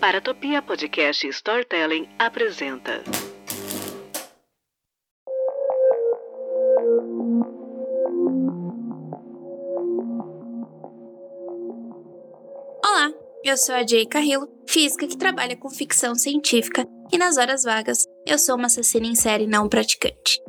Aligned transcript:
Paratopia 0.00 0.62
Podcast 0.62 1.26
Storytelling 1.26 2.08
apresenta. 2.20 3.02
Olá, 12.84 13.12
eu 13.44 13.56
sou 13.56 13.74
a 13.74 13.84
Jay 13.84 14.06
Carrillo, 14.06 14.48
física 14.68 15.08
que 15.08 15.18
trabalha 15.18 15.56
com 15.56 15.68
ficção 15.68 16.14
científica 16.14 16.86
e 17.12 17.18
nas 17.18 17.36
horas 17.36 17.64
vagas 17.64 18.04
eu 18.24 18.38
sou 18.38 18.54
uma 18.54 18.66
assassina 18.66 19.06
em 19.08 19.16
série 19.16 19.48
não 19.48 19.68
praticante. 19.68 20.40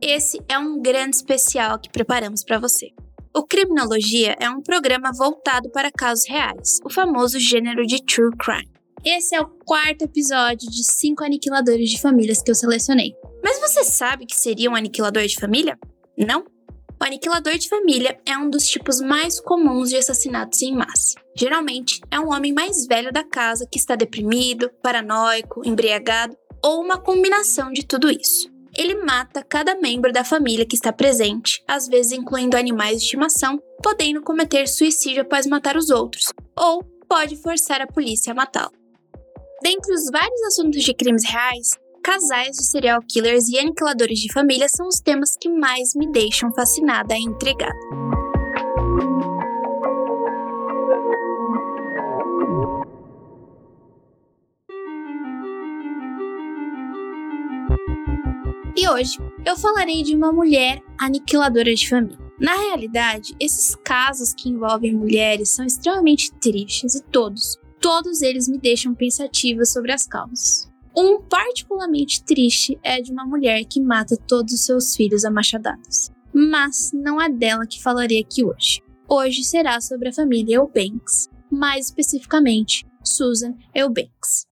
Esse 0.00 0.40
é 0.48 0.58
um 0.58 0.80
grande 0.80 1.16
especial 1.16 1.78
que 1.78 1.90
preparamos 1.90 2.42
para 2.42 2.58
você. 2.58 2.88
O 3.36 3.44
Criminologia 3.44 4.34
é 4.40 4.48
um 4.48 4.62
programa 4.62 5.10
voltado 5.14 5.70
para 5.70 5.92
casos 5.92 6.26
reais, 6.26 6.78
o 6.82 6.90
famoso 6.90 7.38
gênero 7.38 7.84
de 7.84 8.02
true 8.02 8.30
crime. 8.38 8.73
Esse 9.04 9.34
é 9.34 9.40
o 9.40 9.46
quarto 9.66 10.02
episódio 10.02 10.70
de 10.70 10.82
cinco 10.82 11.22
aniquiladores 11.22 11.90
de 11.90 12.00
famílias 12.00 12.42
que 12.42 12.50
eu 12.50 12.54
selecionei. 12.54 13.14
Mas 13.42 13.60
você 13.60 13.84
sabe 13.84 14.24
que 14.24 14.34
seria 14.34 14.70
um 14.70 14.74
aniquilador 14.74 15.26
de 15.26 15.38
família? 15.38 15.78
Não? 16.16 16.40
O 16.40 17.04
aniquilador 17.04 17.58
de 17.58 17.68
família 17.68 18.18
é 18.24 18.38
um 18.38 18.48
dos 18.48 18.66
tipos 18.66 19.02
mais 19.02 19.38
comuns 19.38 19.90
de 19.90 19.96
assassinatos 19.96 20.62
em 20.62 20.74
massa. 20.74 21.20
Geralmente, 21.36 22.00
é 22.10 22.18
um 22.18 22.32
homem 22.32 22.54
mais 22.54 22.86
velho 22.86 23.12
da 23.12 23.22
casa 23.22 23.68
que 23.70 23.78
está 23.78 23.94
deprimido, 23.94 24.70
paranoico, 24.82 25.60
embriagado 25.66 26.34
ou 26.62 26.80
uma 26.80 26.96
combinação 26.96 27.70
de 27.72 27.84
tudo 27.84 28.10
isso. 28.10 28.50
Ele 28.74 28.94
mata 29.04 29.44
cada 29.46 29.74
membro 29.74 30.14
da 30.14 30.24
família 30.24 30.64
que 30.64 30.76
está 30.76 30.90
presente, 30.90 31.62
às 31.68 31.86
vezes 31.86 32.12
incluindo 32.12 32.56
animais 32.56 33.00
de 33.00 33.04
estimação, 33.04 33.60
podendo 33.82 34.22
cometer 34.22 34.66
suicídio 34.66 35.20
após 35.20 35.44
matar 35.46 35.76
os 35.76 35.90
outros, 35.90 36.32
ou 36.58 36.82
pode 37.06 37.36
forçar 37.36 37.82
a 37.82 37.86
polícia 37.86 38.32
a 38.32 38.34
matá-lo. 38.34 38.83
Dentre 39.64 39.94
os 39.94 40.10
vários 40.10 40.42
assuntos 40.42 40.82
de 40.82 40.92
crimes 40.92 41.22
reais, 41.26 41.70
casais 42.02 42.54
de 42.54 42.66
serial 42.66 43.00
killers 43.00 43.48
e 43.48 43.58
aniquiladores 43.58 44.18
de 44.18 44.30
família 44.30 44.68
são 44.68 44.86
os 44.86 45.00
temas 45.00 45.38
que 45.40 45.48
mais 45.48 45.94
me 45.96 46.06
deixam 46.12 46.52
fascinada 46.52 47.14
e 47.14 47.22
intrigada. 47.22 47.72
E 58.76 58.86
hoje 58.86 59.16
eu 59.46 59.56
falarei 59.56 60.02
de 60.02 60.14
uma 60.14 60.30
mulher 60.30 60.82
aniquiladora 61.00 61.74
de 61.74 61.88
família. 61.88 62.18
Na 62.38 62.54
realidade, 62.54 63.34
esses 63.40 63.74
casos 63.76 64.34
que 64.34 64.50
envolvem 64.50 64.94
mulheres 64.94 65.54
são 65.54 65.64
extremamente 65.64 66.30
tristes 66.34 66.96
e 66.96 67.02
todos, 67.04 67.58
todos 67.84 68.22
eles 68.22 68.48
me 68.48 68.56
deixam 68.56 68.94
pensativa 68.94 69.62
sobre 69.66 69.92
as 69.92 70.06
causas. 70.06 70.70
Um 70.96 71.20
particularmente 71.20 72.24
triste 72.24 72.78
é 72.82 73.02
de 73.02 73.12
uma 73.12 73.26
mulher 73.26 73.62
que 73.66 73.78
mata 73.78 74.16
todos 74.26 74.54
os 74.54 74.64
seus 74.64 74.96
filhos 74.96 75.22
a 75.22 75.30
machadadas. 75.30 76.10
Mas 76.32 76.92
não 76.94 77.20
é 77.20 77.28
dela 77.28 77.66
que 77.66 77.82
falarei 77.82 78.22
aqui 78.22 78.42
hoje. 78.42 78.80
Hoje 79.06 79.44
será 79.44 79.82
sobre 79.82 80.08
a 80.08 80.14
família 80.14 80.56
Eubanks, 80.56 81.28
mais 81.50 81.88
especificamente 81.88 82.86
Susan 83.04 83.52
Eubanks. 83.74 84.46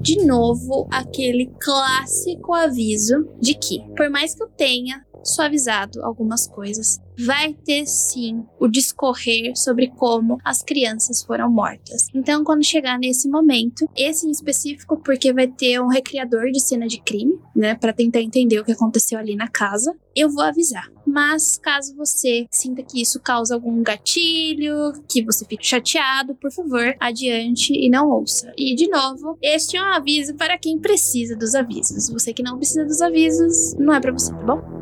De 0.00 0.24
novo 0.24 0.88
aquele 0.90 1.46
clássico 1.60 2.54
aviso 2.54 3.28
de 3.40 3.54
que, 3.54 3.80
por 3.96 4.08
mais 4.08 4.34
que 4.34 4.42
eu 4.42 4.48
tenha 4.48 5.04
suavizado 5.24 6.02
algumas 6.04 6.46
coisas, 6.46 7.00
vai 7.24 7.52
ter 7.52 7.86
sim 7.86 8.44
o 8.58 8.66
discorrer 8.66 9.52
sobre 9.56 9.88
como 9.88 10.38
as 10.44 10.62
crianças 10.62 11.22
foram 11.22 11.50
mortas. 11.50 12.08
Então, 12.14 12.42
quando 12.42 12.64
chegar 12.64 12.98
nesse 12.98 13.28
momento, 13.28 13.88
esse 13.96 14.26
em 14.26 14.30
específico, 14.30 15.00
porque 15.04 15.32
vai 15.32 15.46
ter 15.46 15.80
um 15.80 15.88
recriador 15.88 16.50
de 16.50 16.60
cena 16.60 16.86
de 16.86 17.00
crime, 17.00 17.38
né, 17.54 17.74
para 17.74 17.92
tentar 17.92 18.20
entender 18.20 18.58
o 18.58 18.64
que 18.64 18.72
aconteceu 18.72 19.18
ali 19.18 19.36
na 19.36 19.48
casa, 19.48 19.94
eu 20.14 20.30
vou 20.30 20.42
avisar. 20.42 20.90
Mas 21.06 21.58
caso 21.58 21.94
você 21.96 22.46
sinta 22.50 22.82
que 22.82 23.00
isso 23.00 23.20
causa 23.20 23.54
algum 23.54 23.82
gatilho, 23.82 24.92
que 25.08 25.24
você 25.24 25.44
fique 25.44 25.66
chateado, 25.66 26.34
por 26.34 26.52
favor, 26.52 26.94
adiante 27.00 27.72
e 27.72 27.90
não 27.90 28.08
ouça. 28.10 28.52
E 28.56 28.74
de 28.74 28.88
novo, 28.88 29.36
este 29.42 29.76
é 29.76 29.82
um 29.82 29.92
aviso 29.92 30.34
para 30.34 30.58
quem 30.58 30.78
precisa 30.78 31.36
dos 31.36 31.54
avisos. 31.54 32.08
Você 32.10 32.32
que 32.32 32.42
não 32.42 32.56
precisa 32.56 32.84
dos 32.84 33.00
avisos, 33.00 33.74
não 33.74 33.92
é 33.92 34.00
para 34.00 34.12
você, 34.12 34.32
tá 34.32 34.42
bom? 34.42 34.79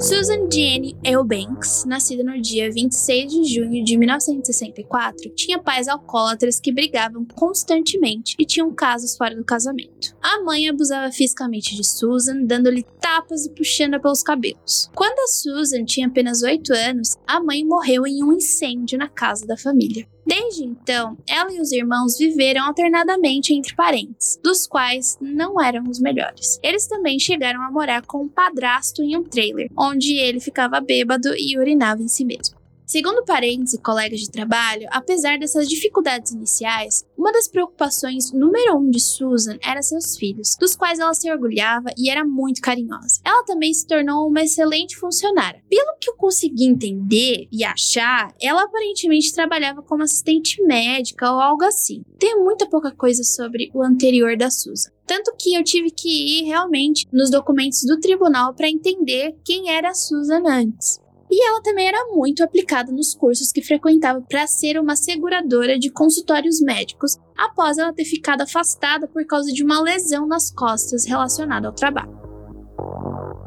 Susan 0.00 0.48
Jane 0.48 0.96
Eubanks, 1.04 1.84
nascida 1.84 2.22
no 2.22 2.40
dia 2.40 2.70
26 2.70 3.32
de 3.32 3.44
junho 3.52 3.82
de 3.82 3.96
1964, 3.96 5.28
tinha 5.34 5.58
pais 5.58 5.88
alcoólatras 5.88 6.60
que 6.60 6.72
brigavam 6.72 7.26
constantemente 7.34 8.36
e 8.38 8.46
tinham 8.46 8.72
casos 8.72 9.16
fora 9.16 9.34
do 9.34 9.44
casamento. 9.44 10.16
A 10.22 10.40
mãe 10.44 10.68
abusava 10.68 11.10
fisicamente 11.10 11.74
de 11.74 11.84
Susan, 11.84 12.44
dando-lhe 12.44 12.84
tapas 13.00 13.44
e 13.44 13.50
puxando 13.50 14.00
pelos 14.00 14.22
cabelos. 14.22 14.88
Quando 14.94 15.18
a 15.18 15.26
Susan 15.26 15.84
tinha 15.84 16.06
apenas 16.06 16.42
8 16.42 16.72
anos, 16.74 17.16
a 17.26 17.40
mãe 17.42 17.64
morreu 17.64 18.06
em 18.06 18.22
um 18.22 18.32
incêndio 18.34 18.96
na 18.96 19.08
casa 19.08 19.48
da 19.48 19.56
família. 19.56 20.06
Desde 20.28 20.62
então, 20.62 21.16
ela 21.26 21.50
e 21.50 21.58
os 21.58 21.72
irmãos 21.72 22.18
viveram 22.18 22.66
alternadamente 22.66 23.54
entre 23.54 23.74
parentes, 23.74 24.38
dos 24.44 24.66
quais 24.66 25.16
não 25.22 25.58
eram 25.58 25.84
os 25.88 25.98
melhores. 25.98 26.60
Eles 26.62 26.86
também 26.86 27.18
chegaram 27.18 27.62
a 27.62 27.70
morar 27.70 28.04
com 28.04 28.24
um 28.24 28.28
padrasto 28.28 29.02
em 29.02 29.16
um 29.16 29.24
trailer, 29.24 29.70
ele 29.96 30.40
ficava 30.40 30.80
bêbado 30.80 31.34
e 31.36 31.58
urinava 31.58 32.02
em 32.02 32.08
si 32.08 32.24
mesmo. 32.24 32.58
Segundo 32.88 33.22
parentes 33.22 33.74
e 33.74 33.82
colegas 33.82 34.20
de 34.20 34.30
trabalho, 34.30 34.88
apesar 34.90 35.38
dessas 35.38 35.68
dificuldades 35.68 36.32
iniciais, 36.32 37.04
uma 37.18 37.30
das 37.30 37.46
preocupações 37.46 38.32
número 38.32 38.78
um 38.78 38.88
de 38.88 38.98
Susan 38.98 39.58
era 39.62 39.82
seus 39.82 40.16
filhos, 40.16 40.56
dos 40.58 40.74
quais 40.74 40.98
ela 40.98 41.12
se 41.12 41.30
orgulhava 41.30 41.90
e 41.98 42.08
era 42.08 42.24
muito 42.24 42.62
carinhosa. 42.62 43.20
Ela 43.22 43.44
também 43.44 43.74
se 43.74 43.86
tornou 43.86 44.26
uma 44.26 44.40
excelente 44.40 44.96
funcionária. 44.96 45.62
Pelo 45.68 45.98
que 46.00 46.08
eu 46.08 46.16
consegui 46.16 46.64
entender 46.64 47.46
e 47.52 47.62
achar, 47.62 48.32
ela 48.40 48.62
aparentemente 48.62 49.34
trabalhava 49.34 49.82
como 49.82 50.02
assistente 50.02 50.62
médica 50.62 51.30
ou 51.30 51.38
algo 51.38 51.64
assim. 51.64 52.00
Tem 52.18 52.42
muita 52.42 52.66
pouca 52.66 52.90
coisa 52.90 53.22
sobre 53.22 53.70
o 53.74 53.82
anterior 53.82 54.34
da 54.34 54.50
Susan. 54.50 54.88
Tanto 55.08 55.34
que 55.38 55.54
eu 55.54 55.64
tive 55.64 55.90
que 55.90 56.42
ir 56.42 56.44
realmente 56.44 57.08
nos 57.10 57.30
documentos 57.30 57.80
do 57.86 57.98
tribunal 57.98 58.54
para 58.54 58.68
entender 58.68 59.34
quem 59.42 59.70
era 59.70 59.88
a 59.88 59.94
Susan 59.94 60.42
antes. 60.46 61.00
E 61.30 61.46
ela 61.46 61.62
também 61.62 61.88
era 61.88 62.06
muito 62.12 62.42
aplicada 62.44 62.92
nos 62.92 63.14
cursos 63.14 63.50
que 63.50 63.62
frequentava 63.62 64.20
para 64.20 64.46
ser 64.46 64.78
uma 64.78 64.96
seguradora 64.96 65.78
de 65.78 65.90
consultórios 65.90 66.60
médicos, 66.60 67.16
após 67.36 67.78
ela 67.78 67.92
ter 67.92 68.04
ficado 68.04 68.42
afastada 68.42 69.08
por 69.08 69.24
causa 69.26 69.50
de 69.50 69.64
uma 69.64 69.80
lesão 69.80 70.26
nas 70.26 70.50
costas 70.50 71.06
relacionada 71.06 71.68
ao 71.68 71.74
trabalho. 71.74 72.18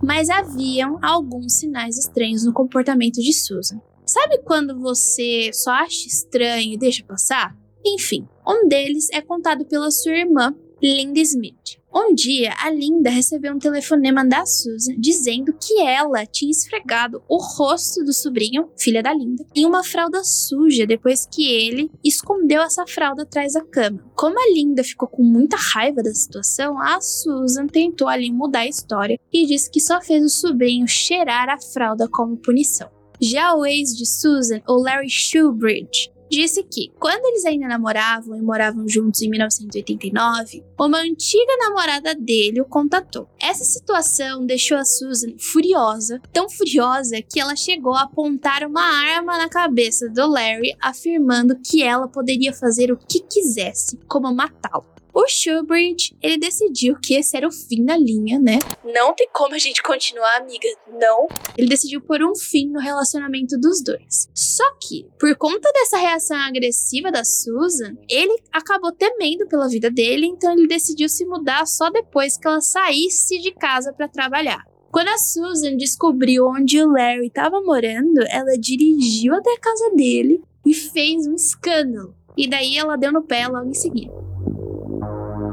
Mas 0.03 0.31
haviam 0.31 0.97
alguns 0.99 1.59
sinais 1.59 1.95
estranhos 1.95 2.43
no 2.43 2.53
comportamento 2.53 3.21
de 3.21 3.33
Susan. 3.33 3.79
Sabe 4.03 4.39
quando 4.39 4.79
você 4.79 5.51
só 5.53 5.71
acha 5.71 6.07
estranho 6.07 6.73
e 6.73 6.77
deixa 6.77 7.03
passar? 7.03 7.55
Enfim, 7.85 8.27
um 8.47 8.67
deles 8.67 9.09
é 9.11 9.21
contado 9.21 9.63
pela 9.65 9.91
sua 9.91 10.11
irmã, 10.11 10.55
Linda 10.81 11.19
Smith. 11.19 11.79
Um 11.93 12.15
dia, 12.15 12.55
a 12.57 12.71
Linda 12.71 13.11
recebeu 13.11 13.53
um 13.53 13.59
telefonema 13.59 14.25
da 14.25 14.45
Susan 14.47 14.95
dizendo 14.97 15.53
que 15.53 15.79
ela 15.79 16.25
tinha 16.25 16.49
esfregado 16.49 17.21
o 17.29 17.37
rosto 17.37 18.03
do 18.03 18.11
sobrinho, 18.11 18.69
filha 18.79 19.03
da 19.03 19.13
Linda, 19.13 19.45
em 19.53 19.65
uma 19.65 19.83
fralda 19.83 20.23
suja 20.23 20.87
depois 20.87 21.27
que 21.29 21.47
ele 21.47 21.91
escondeu 22.03 22.63
essa 22.63 22.87
fralda 22.87 23.21
atrás 23.21 23.53
da 23.53 23.63
cama. 23.63 24.03
Como 24.15 24.39
a 24.39 24.53
Linda 24.55 24.83
ficou 24.83 25.07
com 25.07 25.21
muita 25.21 25.55
raiva 25.55 26.01
da 26.01 26.13
situação, 26.15 26.79
a 26.79 26.99
Susan 26.99 27.67
tentou 27.67 28.07
ali 28.07 28.31
mudar 28.31 28.61
a 28.61 28.67
história 28.67 29.19
e 29.31 29.45
disse 29.45 29.69
que 29.69 29.79
só 29.79 30.01
fez 30.01 30.23
o 30.23 30.29
sobrinho 30.29 30.87
cheirar 30.87 31.47
a 31.47 31.59
fralda 31.59 32.07
como 32.09 32.37
punição. 32.37 32.89
Já 33.19 33.53
o 33.53 33.63
ex 33.67 33.95
de 33.95 34.07
Susan, 34.07 34.61
o 34.67 34.81
Larry 34.81 35.07
Shoebridge, 35.07 36.10
disse 36.31 36.63
que, 36.63 36.93
quando 36.97 37.25
eles 37.25 37.45
ainda 37.45 37.67
namoravam 37.67 38.37
e 38.37 38.41
moravam 38.41 38.87
juntos 38.87 39.21
em 39.21 39.29
1989, 39.29 40.63
uma 40.79 40.99
antiga 40.99 41.57
namorada 41.57 42.15
dele 42.15 42.61
o 42.61 42.65
contatou. 42.65 43.27
Essa 43.39 43.65
situação 43.65 44.45
deixou 44.45 44.77
a 44.77 44.85
Susan 44.85 45.33
furiosa, 45.37 46.21
tão 46.31 46.49
furiosa 46.49 47.21
que 47.21 47.39
ela 47.39 47.55
chegou 47.55 47.93
a 47.93 48.03
apontar 48.03 48.63
uma 48.63 48.81
arma 48.81 49.37
na 49.37 49.49
cabeça 49.49 50.07
do 50.07 50.25
Larry, 50.25 50.73
afirmando 50.81 51.59
que 51.59 51.83
ela 51.83 52.07
poderia 52.07 52.53
fazer 52.53 52.93
o 52.93 52.97
que 52.97 53.19
quisesse, 53.19 53.97
como 54.07 54.33
matá-lo. 54.33 54.85
O 55.13 55.27
Shubridge, 55.27 56.15
ele 56.21 56.37
decidiu 56.37 56.95
que 57.01 57.15
esse 57.15 57.35
era 57.35 57.45
o 57.45 57.51
fim 57.51 57.83
da 57.83 57.97
linha, 57.97 58.39
né? 58.39 58.59
Não 58.83 59.13
tem 59.13 59.27
como 59.33 59.53
a 59.53 59.57
gente 59.57 59.83
continuar, 59.83 60.37
amiga. 60.37 60.67
Não. 60.87 61.27
Ele 61.57 61.67
decidiu 61.67 61.99
pôr 61.99 62.23
um 62.23 62.33
fim 62.33 62.67
no 62.67 62.79
relacionamento 62.79 63.57
dos 63.59 63.83
dois. 63.83 64.29
Só 64.33 64.63
que, 64.79 65.05
por 65.19 65.35
conta 65.35 65.69
dessa 65.73 65.97
reação 65.97 66.37
agressiva 66.37 67.11
da 67.11 67.25
Susan, 67.25 67.97
ele 68.09 68.41
acabou 68.53 68.93
temendo 68.93 69.47
pela 69.47 69.67
vida 69.67 69.91
dele, 69.91 70.27
então 70.27 70.53
ele 70.53 70.65
decidiu 70.65 71.09
se 71.09 71.25
mudar 71.25 71.65
só 71.65 71.89
depois 71.89 72.37
que 72.37 72.47
ela 72.47 72.61
saísse 72.61 73.39
de 73.39 73.51
casa 73.51 73.91
para 73.91 74.07
trabalhar. 74.07 74.65
Quando 74.91 75.09
a 75.09 75.17
Susan 75.17 75.75
descobriu 75.75 76.47
onde 76.47 76.81
o 76.81 76.89
Larry 76.89 77.27
estava 77.27 77.61
morando, 77.61 78.21
ela 78.29 78.57
dirigiu 78.57 79.33
até 79.35 79.51
a 79.53 79.59
casa 79.59 79.91
dele 79.95 80.41
e 80.65 80.73
fez 80.73 81.27
um 81.27 81.33
escândalo. 81.33 82.15
E 82.37 82.49
daí 82.49 82.77
ela 82.77 82.97
deu 82.97 83.11
no 83.11 83.23
pé 83.23 83.47
logo 83.47 83.69
em 83.69 83.73
seguida. 83.73 84.30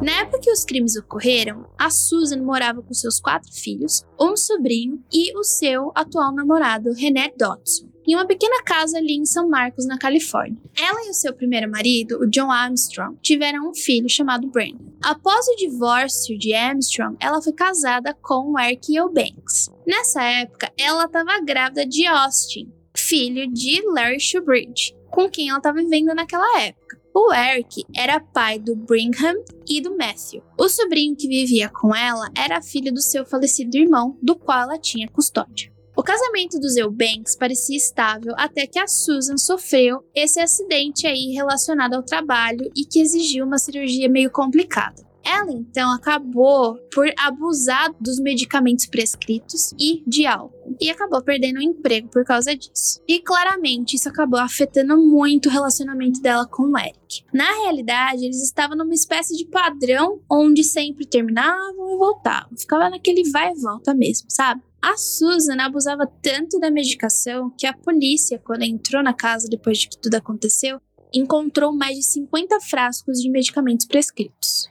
Na 0.09 0.21
época 0.21 0.41
que 0.41 0.51
os 0.51 0.65
crimes 0.65 0.97
ocorreram, 0.97 1.67
a 1.77 1.91
Susan 1.91 2.43
morava 2.43 2.81
com 2.81 2.95
seus 2.95 3.21
quatro 3.21 3.53
filhos, 3.53 4.07
um 4.19 4.39
sobrinho 4.39 5.05
e 5.13 5.37
o 5.39 5.45
seu 5.45 5.93
atual 5.95 6.35
namorado, 6.35 6.95
René 6.95 7.31
Dodson, 7.37 7.91
em 8.07 8.15
uma 8.15 8.27
pequena 8.27 8.63
casa 8.63 8.97
ali 8.97 9.17
em 9.17 9.27
São 9.27 9.51
Marcos, 9.51 9.87
na 9.87 9.99
Califórnia. 9.99 10.57
Ela 10.75 11.05
e 11.05 11.11
o 11.11 11.13
seu 11.13 11.35
primeiro 11.35 11.71
marido, 11.71 12.21
o 12.23 12.27
John 12.27 12.51
Armstrong, 12.51 13.19
tiveram 13.21 13.69
um 13.69 13.75
filho 13.75 14.09
chamado 14.09 14.49
Brandon. 14.49 14.95
Após 15.03 15.47
o 15.47 15.57
divórcio 15.57 16.39
de 16.39 16.55
Armstrong, 16.55 17.15
ela 17.21 17.43
foi 17.43 17.53
casada 17.53 18.17
com 18.23 18.59
Eric 18.59 18.97
Eubanks. 18.97 19.69
Nessa 19.87 20.23
época, 20.23 20.73
ela 20.79 21.05
estava 21.05 21.39
grávida 21.41 21.85
de 21.85 22.07
Austin, 22.07 22.73
filho 22.97 23.47
de 23.53 23.83
Larry 23.93 24.21
Shubridge, 24.21 24.97
com 25.11 25.29
quem 25.29 25.51
ela 25.51 25.59
estava 25.59 25.77
vivendo 25.77 26.15
naquela 26.15 26.63
época. 26.63 26.98
O 27.21 27.35
Eric 27.35 27.85
era 27.97 28.21
pai 28.21 28.61
do 28.61 28.77
Brigham 28.77 29.35
e 29.69 29.81
do 29.81 29.97
Matthew. 29.97 30.41
O 30.57 30.69
sobrinho 30.69 31.17
que 31.17 31.27
vivia 31.27 31.69
com 31.69 31.93
ela 31.93 32.31
era 32.39 32.63
filho 32.63 32.95
do 32.95 33.03
seu 33.03 33.27
falecido 33.27 33.77
irmão, 33.77 34.17
do 34.23 34.37
qual 34.37 34.61
ela 34.61 34.79
tinha 34.79 35.09
custódia. 35.09 35.73
O 35.97 36.03
casamento 36.05 36.61
dos 36.61 36.77
Eubanks 36.77 37.35
parecia 37.37 37.77
estável 37.77 38.33
até 38.37 38.69
que 38.69 38.79
a 38.79 38.87
Susan 38.87 39.37
sofreu 39.37 39.99
esse 40.15 40.39
acidente 40.39 41.09
aí 41.09 41.33
relacionado 41.33 41.95
ao 41.95 42.05
trabalho 42.05 42.71
e 42.77 42.85
que 42.85 43.01
exigiu 43.01 43.45
uma 43.45 43.59
cirurgia 43.59 44.09
meio 44.09 44.31
complicada. 44.31 45.08
Ela 45.29 45.53
então 45.53 45.93
acabou 45.93 46.79
por 46.91 47.07
abusar 47.19 47.93
dos 48.01 48.19
medicamentos 48.19 48.87
prescritos 48.87 49.75
e 49.79 50.03
de 50.07 50.25
álcool 50.25 50.75
e 50.81 50.89
acabou 50.89 51.23
perdendo 51.23 51.59
o 51.59 51.63
emprego 51.63 52.09
por 52.09 52.25
causa 52.25 52.57
disso. 52.57 53.03
E 53.07 53.21
claramente 53.21 53.95
isso 53.95 54.09
acabou 54.09 54.41
afetando 54.41 54.97
muito 54.97 55.51
o 55.51 55.53
relacionamento 55.53 56.23
dela 56.23 56.47
com 56.47 56.63
o 56.63 56.79
Eric. 56.79 57.25
Na 57.31 57.45
realidade, 57.63 58.25
eles 58.25 58.43
estavam 58.43 58.75
numa 58.75 58.95
espécie 58.95 59.37
de 59.37 59.45
padrão 59.45 60.23
onde 60.31 60.65
sempre 60.65 61.07
terminavam 61.07 61.95
e 61.95 61.99
voltavam. 61.99 62.57
Ficava 62.57 62.89
naquele 62.89 63.31
vai 63.31 63.53
e 63.53 63.61
volta 63.61 63.95
mesmo, 63.95 64.31
sabe? 64.31 64.63
A 64.81 64.97
Susan 64.97 65.61
abusava 65.61 66.07
tanto 66.23 66.59
da 66.59 66.71
medicação 66.71 67.53
que 67.59 67.67
a 67.67 67.77
polícia, 67.77 68.39
quando 68.39 68.63
entrou 68.63 69.03
na 69.03 69.13
casa 69.13 69.47
depois 69.47 69.79
de 69.79 69.89
que 69.91 69.99
tudo 69.99 70.15
aconteceu, 70.15 70.81
encontrou 71.13 71.71
mais 71.75 71.97
de 71.97 72.05
50 72.05 72.61
frascos 72.61 73.19
de 73.21 73.31
medicamentos 73.31 73.87
prescritos. 73.87 74.69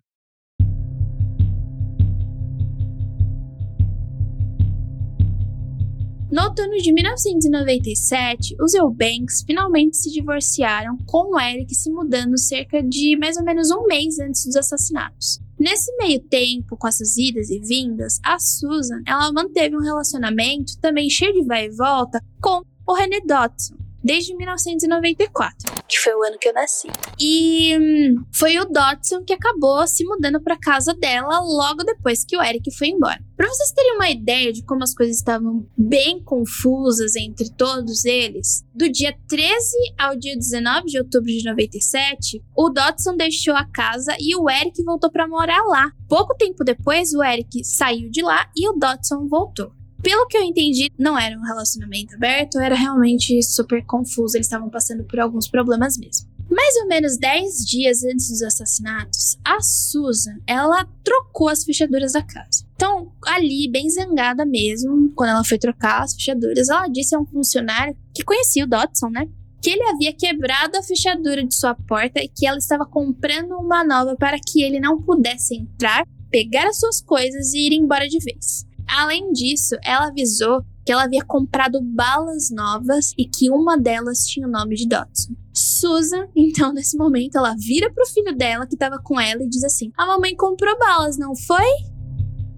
No 6.29 6.43
outono 6.43 6.75
de 6.75 6.91
1997, 6.91 8.57
os 8.61 8.73
Eubanks 8.73 9.43
finalmente 9.45 9.95
se 9.95 10.11
divorciaram, 10.11 10.97
com 11.05 11.33
o 11.33 11.39
Eric 11.39 11.73
se 11.73 11.89
mudando 11.89 12.37
cerca 12.37 12.83
de 12.83 13.15
mais 13.15 13.37
ou 13.37 13.45
menos 13.45 13.71
um 13.71 13.85
mês 13.85 14.19
antes 14.19 14.43
dos 14.43 14.57
assassinatos. 14.57 15.39
Nesse 15.57 15.89
meio 15.95 16.19
tempo, 16.19 16.75
com 16.75 16.85
essas 16.85 17.15
idas 17.15 17.49
e 17.49 17.59
vindas, 17.59 18.19
a 18.25 18.37
Susan 18.39 19.01
ela 19.07 19.31
manteve 19.31 19.77
um 19.77 19.81
relacionamento 19.81 20.77
também 20.81 21.09
cheio 21.09 21.33
de 21.33 21.45
vai 21.45 21.67
e 21.67 21.69
volta 21.69 22.21
com 22.41 22.61
o 22.85 22.93
René 22.93 23.21
Dodson, 23.21 23.75
desde 24.07 24.33
1994 24.35 25.77
que 25.87 25.97
foi 25.99 26.13
o 26.13 26.23
ano 26.23 26.37
que 26.37 26.49
eu 26.49 26.53
nasci. 26.53 26.87
E 27.19 27.77
hum, 27.77 28.23
foi 28.33 28.57
o 28.57 28.65
Dodson 28.65 29.23
que 29.23 29.33
acabou 29.33 29.87
se 29.87 30.03
mudando 30.03 30.41
para 30.41 30.59
casa 30.59 30.93
dela 30.93 31.39
logo 31.39 31.83
depois 31.83 32.25
que 32.25 32.35
o 32.37 32.43
Eric 32.43 32.69
foi 32.75 32.89
embora. 32.89 33.19
Para 33.35 33.47
vocês 33.47 33.71
terem 33.71 33.95
uma 33.95 34.09
ideia 34.09 34.51
de 34.51 34.63
como 34.63 34.83
as 34.83 34.93
coisas 34.93 35.15
estavam 35.15 35.65
bem 35.77 36.21
confusas 36.23 37.15
entre 37.15 37.49
todos 37.51 38.03
eles, 38.03 38.65
do 38.73 38.89
dia 38.89 39.15
13 39.27 39.75
ao 39.97 40.15
dia 40.17 40.35
19 40.35 40.87
de 40.87 40.97
outubro 40.99 41.31
de 41.31 41.43
97, 41.43 42.43
o 42.55 42.69
Dodson 42.69 43.15
deixou 43.15 43.55
a 43.55 43.65
casa 43.65 44.15
e 44.19 44.35
o 44.35 44.49
Eric 44.49 44.83
voltou 44.83 45.11
para 45.11 45.27
morar 45.27 45.63
lá. 45.63 45.91
Pouco 46.09 46.35
tempo 46.35 46.63
depois, 46.63 47.13
o 47.13 47.23
Eric 47.23 47.63
saiu 47.63 48.09
de 48.09 48.21
lá 48.21 48.49
e 48.55 48.67
o 48.67 48.73
Dodson 48.73 49.27
voltou. 49.27 49.76
Pelo 50.01 50.27
que 50.27 50.37
eu 50.37 50.43
entendi, 50.43 50.91
não 50.97 51.17
era 51.17 51.37
um 51.37 51.43
relacionamento 51.43 52.15
aberto, 52.15 52.59
era 52.59 52.75
realmente 52.75 53.41
super 53.41 53.83
confuso, 53.85 54.37
eles 54.37 54.47
estavam 54.47 54.69
passando 54.69 55.03
por 55.03 55.19
alguns 55.19 55.47
problemas 55.47 55.97
mesmo. 55.97 56.27
Mais 56.49 56.75
ou 56.77 56.87
menos 56.87 57.17
10 57.17 57.65
dias 57.65 58.03
antes 58.03 58.29
dos 58.29 58.41
assassinatos, 58.41 59.37
a 59.43 59.59
Susan, 59.59 60.37
ela 60.47 60.87
trocou 61.03 61.49
as 61.49 61.63
fechaduras 61.63 62.13
da 62.13 62.21
casa. 62.21 62.65
Então, 62.75 63.11
ali, 63.25 63.69
bem 63.69 63.89
zangada 63.89 64.45
mesmo, 64.45 65.11
quando 65.15 65.31
ela 65.31 65.43
foi 65.43 65.57
trocar 65.57 66.03
as 66.03 66.13
fechaduras, 66.13 66.69
ela 66.69 66.87
disse 66.87 67.15
a 67.15 67.19
um 67.19 67.25
funcionário 67.25 67.97
que 68.13 68.23
conhecia 68.23 68.63
o 68.63 68.67
Dodson, 68.67 69.09
né? 69.09 69.27
Que 69.61 69.71
ele 69.71 69.83
havia 69.83 70.13
quebrado 70.13 70.77
a 70.77 70.83
fechadura 70.83 71.43
de 71.43 71.55
sua 71.55 71.75
porta 71.75 72.21
e 72.23 72.29
que 72.29 72.45
ela 72.45 72.59
estava 72.59 72.85
comprando 72.85 73.53
uma 73.53 73.83
nova 73.83 74.15
para 74.15 74.37
que 74.39 74.61
ele 74.61 74.79
não 74.79 75.01
pudesse 75.01 75.55
entrar, 75.55 76.05
pegar 76.29 76.67
as 76.67 76.79
suas 76.79 77.01
coisas 77.01 77.53
e 77.53 77.67
ir 77.67 77.73
embora 77.73 78.07
de 78.07 78.19
vez. 78.19 78.66
Além 78.87 79.31
disso, 79.31 79.75
ela 79.83 80.07
avisou 80.07 80.63
que 80.85 80.91
ela 80.91 81.03
havia 81.03 81.23
comprado 81.25 81.81
balas 81.81 82.49
novas 82.49 83.13
e 83.17 83.25
que 83.25 83.51
uma 83.51 83.77
delas 83.77 84.25
tinha 84.25 84.47
o 84.47 84.51
nome 84.51 84.75
de 84.75 84.87
Dodson. 84.87 85.33
Susan, 85.53 86.27
então, 86.35 86.71
nesse 86.73 86.95
momento, 86.97 87.37
ela 87.37 87.55
vira 87.57 87.91
pro 87.91 88.07
filho 88.07 88.35
dela 88.35 88.65
que 88.65 88.77
tava 88.77 88.97
com 89.03 89.19
ela 89.19 89.43
e 89.43 89.49
diz 89.49 89.63
assim: 89.63 89.91
A 89.97 90.05
mamãe 90.05 90.35
comprou 90.35 90.77
balas, 90.79 91.17
não 91.17 91.35
foi? 91.35 91.65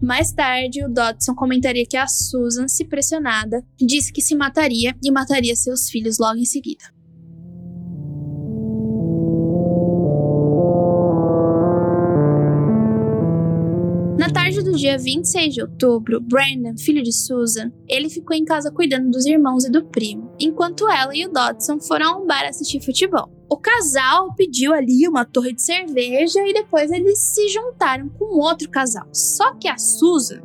Mais 0.01 0.31
tarde, 0.31 0.85
o 0.85 0.89
Dodson 0.89 1.35
comentaria 1.35 1.85
que 1.85 1.97
a 1.97 2.07
Susan, 2.07 2.67
se 2.67 2.85
pressionada, 2.85 3.61
disse 3.77 4.13
que 4.13 4.21
se 4.21 4.33
mataria 4.33 4.95
e 5.03 5.11
mataria 5.11 5.55
seus 5.55 5.89
filhos 5.89 6.17
logo 6.17 6.37
em 6.37 6.45
seguida. 6.45 6.85
Dia 14.89 14.97
26 14.97 15.53
de 15.53 15.61
outubro, 15.61 16.19
Brandon, 16.19 16.75
filho 16.75 17.03
de 17.03 17.13
Susan, 17.13 17.71
ele 17.87 18.09
ficou 18.09 18.35
em 18.35 18.43
casa 18.43 18.71
cuidando 18.71 19.11
dos 19.11 19.25
irmãos 19.25 19.63
e 19.65 19.69
do 19.69 19.85
primo, 19.85 20.33
enquanto 20.39 20.89
ela 20.89 21.15
e 21.15 21.27
o 21.27 21.31
Dodson 21.31 21.79
foram 21.79 22.13
a 22.13 22.17
um 22.17 22.25
bar 22.25 22.47
assistir 22.47 22.83
futebol. 22.83 23.29
O 23.47 23.57
casal 23.57 24.33
pediu 24.35 24.73
ali 24.73 25.07
uma 25.07 25.25
torre 25.25 25.53
de 25.53 25.61
cerveja 25.61 26.39
e 26.47 26.53
depois 26.53 26.91
eles 26.91 27.19
se 27.19 27.49
juntaram 27.49 28.09
com 28.09 28.39
outro 28.39 28.69
casal. 28.69 29.07
Só 29.13 29.53
que 29.55 29.67
a 29.67 29.77
Susan, 29.77 30.41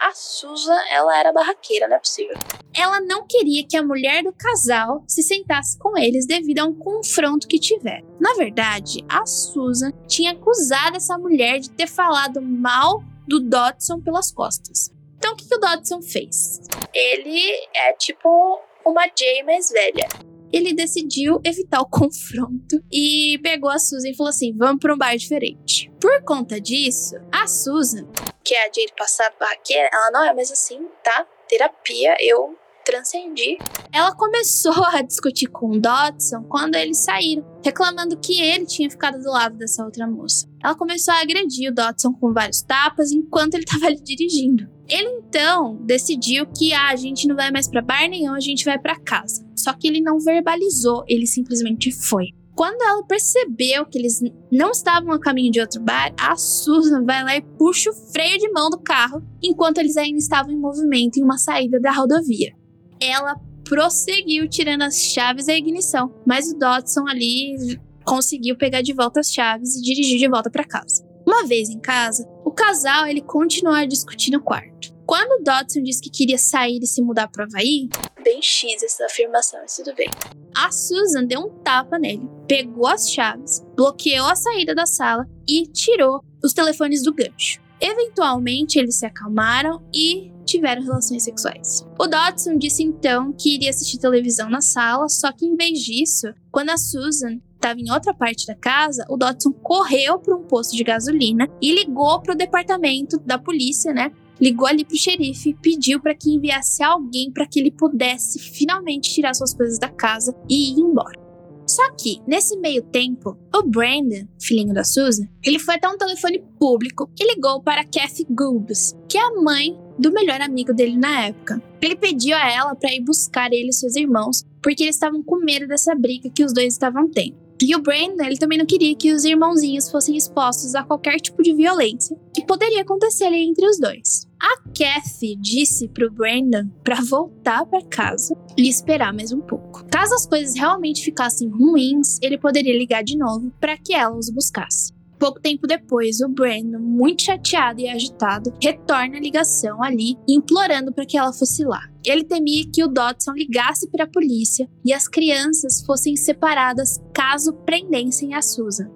a 0.00 0.14
Susan, 0.14 0.78
ela 0.92 1.18
era 1.18 1.32
barraqueira, 1.32 1.88
não 1.88 1.96
é 1.96 1.98
possível. 1.98 2.36
Ela 2.72 3.00
não 3.00 3.26
queria 3.26 3.66
que 3.68 3.76
a 3.76 3.82
mulher 3.82 4.22
do 4.22 4.32
casal 4.32 5.02
se 5.08 5.24
sentasse 5.24 5.76
com 5.76 5.98
eles 5.98 6.24
devido 6.24 6.60
a 6.60 6.64
um 6.64 6.74
confronto 6.74 7.48
que 7.48 7.58
tiveram. 7.58 8.06
Na 8.20 8.34
verdade, 8.34 9.04
a 9.08 9.26
Susan 9.26 9.90
tinha 10.06 10.32
acusado 10.32 10.96
essa 10.96 11.18
mulher 11.18 11.58
de 11.58 11.70
ter 11.70 11.88
falado 11.88 12.40
mal 12.40 13.02
do 13.28 13.40
Dodson 13.40 14.00
pelas 14.00 14.32
costas. 14.32 14.90
Então, 15.18 15.32
o 15.32 15.36
que, 15.36 15.46
que 15.46 15.54
o 15.54 15.58
Dodson 15.58 16.00
fez? 16.00 16.60
Ele 16.94 17.68
é 17.74 17.92
tipo 17.92 18.60
uma 18.84 19.02
Jay 19.16 19.42
mais 19.42 19.70
velha. 19.70 20.08
Ele 20.50 20.72
decidiu 20.72 21.40
evitar 21.44 21.80
o 21.80 21.86
confronto 21.90 22.82
e 22.90 23.38
pegou 23.42 23.68
a 23.68 23.78
Susan 23.78 24.08
e 24.08 24.16
falou 24.16 24.30
assim: 24.30 24.56
vamos 24.56 24.80
para 24.80 24.94
um 24.94 24.98
bar 24.98 25.16
diferente. 25.16 25.92
Por 26.00 26.22
conta 26.24 26.60
disso, 26.60 27.16
a 27.30 27.46
Susan, 27.46 28.08
que 28.42 28.54
é 28.54 28.66
a 28.66 28.72
Jay 28.72 28.86
passar 28.96 29.30
barraqueira, 29.38 29.90
ela 29.92 30.10
não 30.10 30.24
é 30.24 30.32
mais 30.32 30.50
assim, 30.50 30.86
tá? 31.04 31.26
Terapia, 31.48 32.16
eu 32.20 32.56
transcendi. 32.88 33.58
Ela 33.92 34.14
começou 34.14 34.82
a 34.84 35.02
discutir 35.02 35.48
com 35.48 35.72
o 35.72 35.80
Dodson 35.80 36.42
quando 36.44 36.74
eles 36.74 37.04
saíram, 37.04 37.44
reclamando 37.62 38.18
que 38.18 38.40
ele 38.40 38.64
tinha 38.64 38.90
ficado 38.90 39.22
do 39.22 39.30
lado 39.30 39.58
dessa 39.58 39.84
outra 39.84 40.06
moça. 40.06 40.48
Ela 40.64 40.74
começou 40.74 41.12
a 41.12 41.20
agredir 41.20 41.70
o 41.70 41.74
Dodson 41.74 42.14
com 42.14 42.32
vários 42.32 42.62
tapas 42.62 43.12
enquanto 43.12 43.54
ele 43.54 43.64
estava 43.68 43.86
ali 43.86 44.00
dirigindo. 44.02 44.66
Ele 44.88 45.20
então 45.20 45.76
decidiu 45.84 46.46
que 46.46 46.72
ah, 46.72 46.88
a 46.88 46.96
gente 46.96 47.28
não 47.28 47.36
vai 47.36 47.50
mais 47.50 47.68
para 47.68 47.82
bar 47.82 48.08
nenhum, 48.08 48.32
a 48.32 48.40
gente 48.40 48.64
vai 48.64 48.78
para 48.78 48.98
casa. 48.98 49.46
Só 49.54 49.74
que 49.74 49.86
ele 49.86 50.00
não 50.00 50.18
verbalizou, 50.18 51.04
ele 51.06 51.26
simplesmente 51.26 51.92
foi. 51.92 52.28
Quando 52.54 52.82
ela 52.82 53.04
percebeu 53.04 53.86
que 53.86 53.98
eles 53.98 54.20
não 54.50 54.70
estavam 54.70 55.12
a 55.12 55.20
caminho 55.20 55.52
de 55.52 55.60
outro 55.60 55.80
bar, 55.80 56.12
a 56.18 56.34
Susan 56.36 57.04
vai 57.04 57.22
lá 57.22 57.36
e 57.36 57.42
puxa 57.42 57.90
o 57.90 57.94
freio 57.94 58.38
de 58.38 58.50
mão 58.50 58.68
do 58.68 58.80
carro 58.80 59.22
enquanto 59.40 59.78
eles 59.78 59.96
ainda 59.96 60.18
estavam 60.18 60.50
em 60.50 60.58
movimento 60.58 61.18
em 61.18 61.22
uma 61.22 61.38
saída 61.38 61.78
da 61.78 61.92
rodovia 61.92 62.57
ela 63.00 63.36
prosseguiu 63.64 64.48
tirando 64.48 64.82
as 64.82 64.96
chaves 64.96 65.46
da 65.46 65.54
ignição, 65.54 66.14
mas 66.26 66.50
o 66.50 66.58
Dodson 66.58 67.06
ali 67.08 67.78
conseguiu 68.04 68.56
pegar 68.56 68.80
de 68.80 68.94
volta 68.94 69.20
as 69.20 69.30
chaves 69.30 69.76
e 69.76 69.82
dirigir 69.82 70.18
de 70.18 70.28
volta 70.28 70.50
para 70.50 70.64
casa. 70.64 71.06
Uma 71.26 71.46
vez 71.46 71.68
em 71.68 71.78
casa, 71.78 72.26
o 72.44 72.50
casal 72.50 73.06
ele 73.06 73.20
continuou 73.20 73.74
a 73.76 73.84
discutir 73.84 74.30
no 74.30 74.40
quarto. 74.40 74.96
Quando 75.04 75.42
Dodson 75.42 75.82
disse 75.82 76.02
que 76.02 76.10
queria 76.10 76.38
sair 76.38 76.80
e 76.82 76.86
se 76.86 77.02
mudar 77.02 77.28
para 77.28 77.44
o 77.44 77.46
Havaí, 77.46 77.88
bem 78.22 78.42
X 78.42 78.82
essa 78.82 79.06
afirmação, 79.06 79.60
tudo 79.76 79.94
bem. 79.94 80.10
A 80.56 80.70
Susan 80.72 81.24
deu 81.24 81.40
um 81.40 81.62
tapa 81.62 81.98
nele, 81.98 82.28
pegou 82.46 82.86
as 82.86 83.10
chaves, 83.10 83.62
bloqueou 83.76 84.26
a 84.26 84.36
saída 84.36 84.74
da 84.74 84.86
sala 84.86 85.26
e 85.48 85.66
tirou 85.66 86.22
os 86.42 86.52
telefones 86.52 87.02
do 87.02 87.14
gancho. 87.14 87.60
Eventualmente, 87.80 88.78
eles 88.78 88.96
se 88.96 89.06
acalmaram 89.06 89.82
e 89.94 90.32
tiveram 90.48 90.82
relações 90.82 91.22
sexuais. 91.22 91.86
O 91.98 92.06
Dodson 92.06 92.56
disse 92.56 92.82
então 92.82 93.32
que 93.32 93.54
iria 93.54 93.70
assistir 93.70 93.98
televisão 93.98 94.48
na 94.48 94.60
sala, 94.60 95.08
só 95.08 95.30
que 95.30 95.46
em 95.46 95.54
vez 95.54 95.80
disso, 95.80 96.28
quando 96.50 96.70
a 96.70 96.76
Susan 96.76 97.38
estava 97.54 97.78
em 97.78 97.90
outra 97.90 98.14
parte 98.14 98.46
da 98.46 98.54
casa, 98.54 99.04
o 99.08 99.16
Dodson 99.16 99.52
correu 99.52 100.18
para 100.18 100.36
um 100.36 100.44
posto 100.44 100.76
de 100.76 100.84
gasolina 100.84 101.48
e 101.60 101.72
ligou 101.72 102.20
para 102.20 102.34
o 102.34 102.36
departamento 102.36 103.18
da 103.18 103.38
polícia, 103.38 103.92
né? 103.92 104.12
Ligou 104.40 104.66
ali 104.66 104.84
pro 104.84 104.96
xerife, 104.96 105.54
pediu 105.60 106.00
para 106.00 106.14
que 106.14 106.30
enviasse 106.32 106.82
alguém 106.82 107.30
para 107.32 107.46
que 107.46 107.58
ele 107.58 107.72
pudesse 107.72 108.38
finalmente 108.38 109.12
tirar 109.12 109.34
suas 109.34 109.52
coisas 109.52 109.78
da 109.78 109.88
casa 109.88 110.34
e 110.48 110.72
ir 110.72 110.80
embora. 110.80 111.18
Só 111.66 111.82
que, 111.92 112.22
nesse 112.26 112.56
meio 112.56 112.82
tempo, 112.82 113.36
o 113.54 113.62
Brandon, 113.62 114.26
filhinho 114.40 114.72
da 114.72 114.84
Susan, 114.84 115.28
ele 115.44 115.58
foi 115.58 115.74
até 115.74 115.86
um 115.88 115.98
telefone 115.98 116.42
público 116.58 117.10
e 117.20 117.34
ligou 117.34 117.60
para 117.60 117.84
Kathy 117.84 118.26
Goobs, 118.30 118.96
que 119.06 119.18
é 119.18 119.20
a 119.20 119.34
mãe 119.42 119.76
do 119.98 120.12
melhor 120.12 120.40
amigo 120.40 120.72
dele 120.72 120.96
na 120.96 121.26
época. 121.26 121.62
Ele 121.80 121.96
pediu 121.96 122.36
a 122.36 122.50
ela 122.50 122.74
para 122.74 122.94
ir 122.94 123.00
buscar 123.00 123.52
ele 123.52 123.70
e 123.70 123.72
seus 123.72 123.96
irmãos, 123.96 124.44
porque 124.62 124.84
eles 124.84 124.96
estavam 124.96 125.22
com 125.22 125.44
medo 125.44 125.66
dessa 125.66 125.94
briga 125.94 126.30
que 126.30 126.44
os 126.44 126.52
dois 126.52 126.72
estavam 126.72 127.08
tendo. 127.10 127.48
E 127.60 127.74
o 127.74 127.82
Brandon, 127.82 128.24
ele 128.24 128.38
também 128.38 128.56
não 128.56 128.64
queria 128.64 128.94
que 128.94 129.12
os 129.12 129.24
irmãozinhos 129.24 129.90
fossem 129.90 130.16
expostos 130.16 130.76
a 130.76 130.84
qualquer 130.84 131.18
tipo 131.18 131.42
de 131.42 131.52
violência 131.52 132.16
que 132.32 132.46
poderia 132.46 132.82
acontecer 132.82 133.32
entre 133.32 133.66
os 133.66 133.80
dois. 133.80 134.28
A 134.40 134.62
Kathy 134.68 135.34
disse 135.34 135.88
pro 135.88 136.10
Brandon 136.10 136.68
para 136.84 137.02
voltar 137.02 137.66
para 137.66 137.84
casa 137.84 138.36
e 138.56 138.68
esperar 138.68 139.12
mais 139.12 139.32
um 139.32 139.40
pouco. 139.40 139.84
Caso 139.90 140.14
as 140.14 140.24
coisas 140.24 140.54
realmente 140.54 141.02
ficassem 141.02 141.48
ruins, 141.48 142.18
ele 142.22 142.38
poderia 142.38 142.78
ligar 142.78 143.02
de 143.02 143.16
novo 143.18 143.52
para 143.60 143.76
que 143.76 143.92
ela 143.92 144.16
os 144.16 144.30
buscasse. 144.30 144.92
Pouco 145.18 145.40
tempo 145.40 145.66
depois, 145.66 146.20
o 146.20 146.28
Brandon, 146.28 146.78
muito 146.78 147.22
chateado 147.22 147.80
e 147.80 147.88
agitado, 147.88 148.52
retorna 148.62 149.16
a 149.16 149.20
ligação 149.20 149.82
ali, 149.82 150.16
implorando 150.28 150.92
para 150.92 151.04
que 151.04 151.18
ela 151.18 151.32
fosse 151.32 151.64
lá. 151.64 151.80
Ele 152.04 152.22
temia 152.22 152.64
que 152.72 152.84
o 152.84 152.88
Dodson 152.88 153.32
ligasse 153.32 153.90
para 153.90 154.04
a 154.04 154.08
polícia 154.10 154.68
e 154.84 154.92
as 154.92 155.08
crianças 155.08 155.82
fossem 155.84 156.14
separadas 156.14 157.00
caso 157.12 157.52
prendessem 157.64 158.32
a 158.34 158.40
Susan. 158.40 158.88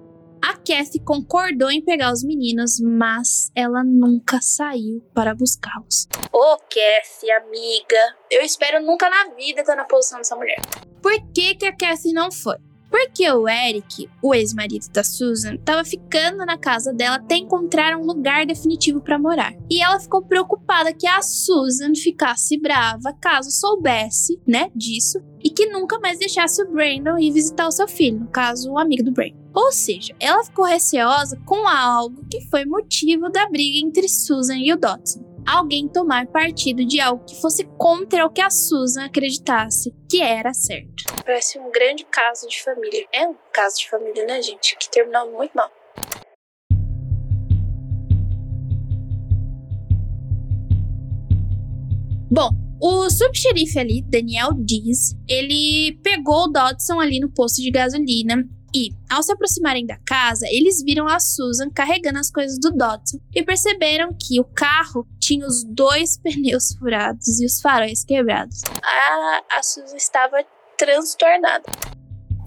A 0.44 0.54
Kathy 0.54 1.00
concordou 1.04 1.70
em 1.70 1.80
pegar 1.80 2.12
os 2.12 2.24
meninos, 2.24 2.80
mas 2.80 3.50
ela 3.54 3.84
nunca 3.84 4.40
saiu 4.40 5.00
para 5.14 5.34
buscá-los. 5.34 6.08
Ô, 6.32 6.38
oh, 6.38 6.56
Kathy, 6.58 7.30
amiga, 7.30 8.16
eu 8.30 8.42
espero 8.42 8.84
nunca 8.84 9.08
na 9.08 9.34
vida 9.34 9.60
estar 9.60 9.76
na 9.76 9.84
posição 9.84 10.18
dessa 10.18 10.34
mulher. 10.34 10.60
Por 11.00 11.12
que, 11.32 11.54
que 11.54 11.66
a 11.66 11.76
Kathy 11.76 12.12
não 12.12 12.30
foi? 12.32 12.56
Porque 12.92 13.26
o 13.32 13.48
Eric, 13.48 14.06
o 14.20 14.34
ex-marido 14.34 14.86
da 14.92 15.02
Susan, 15.02 15.54
estava 15.54 15.82
ficando 15.82 16.44
na 16.44 16.58
casa 16.58 16.92
dela 16.92 17.16
até 17.16 17.36
encontrar 17.36 17.96
um 17.96 18.04
lugar 18.04 18.44
definitivo 18.44 19.00
para 19.00 19.18
morar. 19.18 19.54
E 19.70 19.82
ela 19.82 19.98
ficou 19.98 20.20
preocupada 20.22 20.92
que 20.92 21.06
a 21.06 21.22
Susan 21.22 21.94
ficasse 21.94 22.58
brava 22.60 23.14
caso 23.18 23.50
soubesse, 23.50 24.38
né, 24.46 24.70
disso 24.74 25.18
e 25.42 25.48
que 25.48 25.66
nunca 25.66 25.98
mais 25.98 26.18
deixasse 26.18 26.62
o 26.62 26.70
Brandon 26.70 27.18
ir 27.18 27.32
visitar 27.32 27.66
o 27.66 27.72
seu 27.72 27.88
filho, 27.88 28.20
no 28.20 28.28
caso, 28.28 28.70
o 28.70 28.78
amigo 28.78 29.02
do 29.02 29.10
Brandon. 29.10 29.40
Ou 29.54 29.72
seja, 29.72 30.14
ela 30.20 30.44
ficou 30.44 30.66
receosa 30.66 31.40
com 31.46 31.66
algo 31.66 32.24
que 32.30 32.42
foi 32.42 32.66
motivo 32.66 33.30
da 33.30 33.48
briga 33.48 33.84
entre 33.84 34.06
Susan 34.06 34.58
e 34.58 34.70
o 34.70 34.76
Dodson 34.76 35.31
alguém 35.46 35.88
tomar 35.88 36.26
partido 36.26 36.84
de 36.84 37.00
algo 37.00 37.24
que 37.24 37.40
fosse 37.40 37.64
contra 37.76 38.24
o 38.24 38.30
que 38.30 38.40
a 38.40 38.50
Susan 38.50 39.04
acreditasse 39.04 39.94
que 40.10 40.20
era 40.20 40.52
certo. 40.52 41.04
Parece 41.24 41.58
um 41.58 41.70
grande 41.70 42.04
caso 42.04 42.46
de 42.48 42.62
família. 42.62 43.06
É 43.12 43.26
um 43.26 43.34
caso 43.52 43.76
de 43.78 43.88
família, 43.88 44.24
né, 44.26 44.42
gente? 44.42 44.76
Que 44.76 44.90
terminou 44.90 45.30
muito 45.32 45.52
mal. 45.54 45.70
Bom, 52.30 52.50
o 52.80 53.10
subxerife 53.10 53.78
ali, 53.78 54.02
Daniel 54.02 54.52
Diz, 54.54 55.14
ele 55.28 55.98
pegou 56.02 56.44
o 56.44 56.48
Dodson 56.48 56.98
ali 56.98 57.20
no 57.20 57.30
posto 57.30 57.60
de 57.60 57.70
gasolina 57.70 58.42
e, 58.74 58.90
ao 59.10 59.22
se 59.22 59.32
aproximarem 59.32 59.86
da 59.86 59.98
casa, 59.98 60.46
eles 60.48 60.82
viram 60.82 61.06
a 61.06 61.20
Susan 61.20 61.70
carregando 61.70 62.18
as 62.18 62.30
coisas 62.30 62.58
do 62.58 62.70
Dodson 62.70 63.18
e 63.34 63.42
perceberam 63.42 64.16
que 64.18 64.40
o 64.40 64.44
carro 64.44 65.06
tinha 65.20 65.46
os 65.46 65.64
dois 65.64 66.18
pneus 66.22 66.74
furados 66.78 67.40
e 67.40 67.46
os 67.46 67.60
faróis 67.60 68.04
quebrados. 68.04 68.62
A, 68.82 69.42
a 69.58 69.62
Susan 69.62 69.96
estava 69.96 70.44
transtornada. 70.76 71.64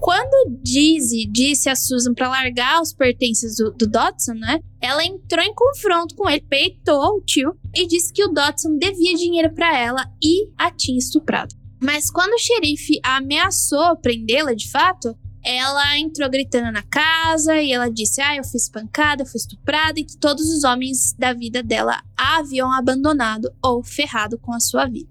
Quando 0.00 0.58
Dizzy 0.62 1.26
disse 1.26 1.70
a 1.70 1.74
Susan 1.74 2.12
para 2.12 2.28
largar 2.28 2.82
os 2.82 2.92
pertences 2.92 3.56
do, 3.56 3.72
do, 3.72 3.86
Dodson, 3.86 4.34
né? 4.34 4.60
Ela 4.80 5.04
entrou 5.04 5.42
em 5.42 5.54
confronto 5.54 6.14
com 6.14 6.28
ele, 6.28 6.42
peitou 6.42 7.16
o 7.16 7.20
tio 7.22 7.56
e 7.74 7.86
disse 7.86 8.12
que 8.12 8.22
o 8.22 8.28
Dodson 8.28 8.76
devia 8.76 9.16
dinheiro 9.16 9.52
para 9.54 9.76
ela 9.76 10.04
e 10.22 10.50
a 10.58 10.70
tinha 10.70 10.98
estuprado. 10.98 11.54
Mas 11.82 12.10
quando 12.10 12.34
o 12.34 12.38
xerife 12.38 13.00
ameaçou 13.02 13.96
prendê-la 13.96 14.54
de 14.54 14.70
fato, 14.70 15.16
ela 15.46 15.96
entrou 15.96 16.28
gritando 16.28 16.72
na 16.72 16.82
casa 16.82 17.56
e 17.56 17.72
ela 17.72 17.88
disse: 17.88 18.20
Ah, 18.20 18.34
eu 18.34 18.42
fui 18.42 18.56
espancada, 18.56 19.22
eu 19.22 19.26
fui 19.26 19.38
estuprada 19.38 20.00
e 20.00 20.04
que 20.04 20.18
todos 20.18 20.50
os 20.52 20.64
homens 20.64 21.12
da 21.12 21.32
vida 21.32 21.62
dela 21.62 22.02
haviam 22.16 22.72
abandonado 22.72 23.48
ou 23.62 23.84
ferrado 23.84 24.36
com 24.38 24.52
a 24.52 24.58
sua 24.58 24.86
vida. 24.86 25.08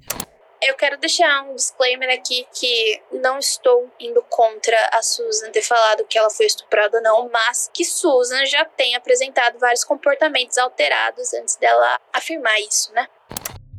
Eu 0.61 0.75
quero 0.75 0.97
deixar 0.97 1.43
um 1.43 1.55
disclaimer 1.55 2.09
aqui 2.09 2.45
que 2.51 3.01
não 3.11 3.37
estou 3.37 3.89
indo 3.99 4.21
contra 4.23 4.77
a 4.93 5.01
Susan 5.01 5.51
ter 5.51 5.61
falado 5.61 6.05
que 6.05 6.17
ela 6.17 6.29
foi 6.29 6.47
estuprada, 6.47 6.99
não, 7.01 7.29
mas 7.29 7.69
que 7.73 7.85
Susan 7.85 8.45
já 8.45 8.65
tem 8.65 8.95
apresentado 8.95 9.59
vários 9.59 9.83
comportamentos 9.83 10.57
alterados 10.57 11.33
antes 11.33 11.55
dela 11.57 11.99
afirmar 12.11 12.59
isso, 12.61 12.91
né? 12.93 13.07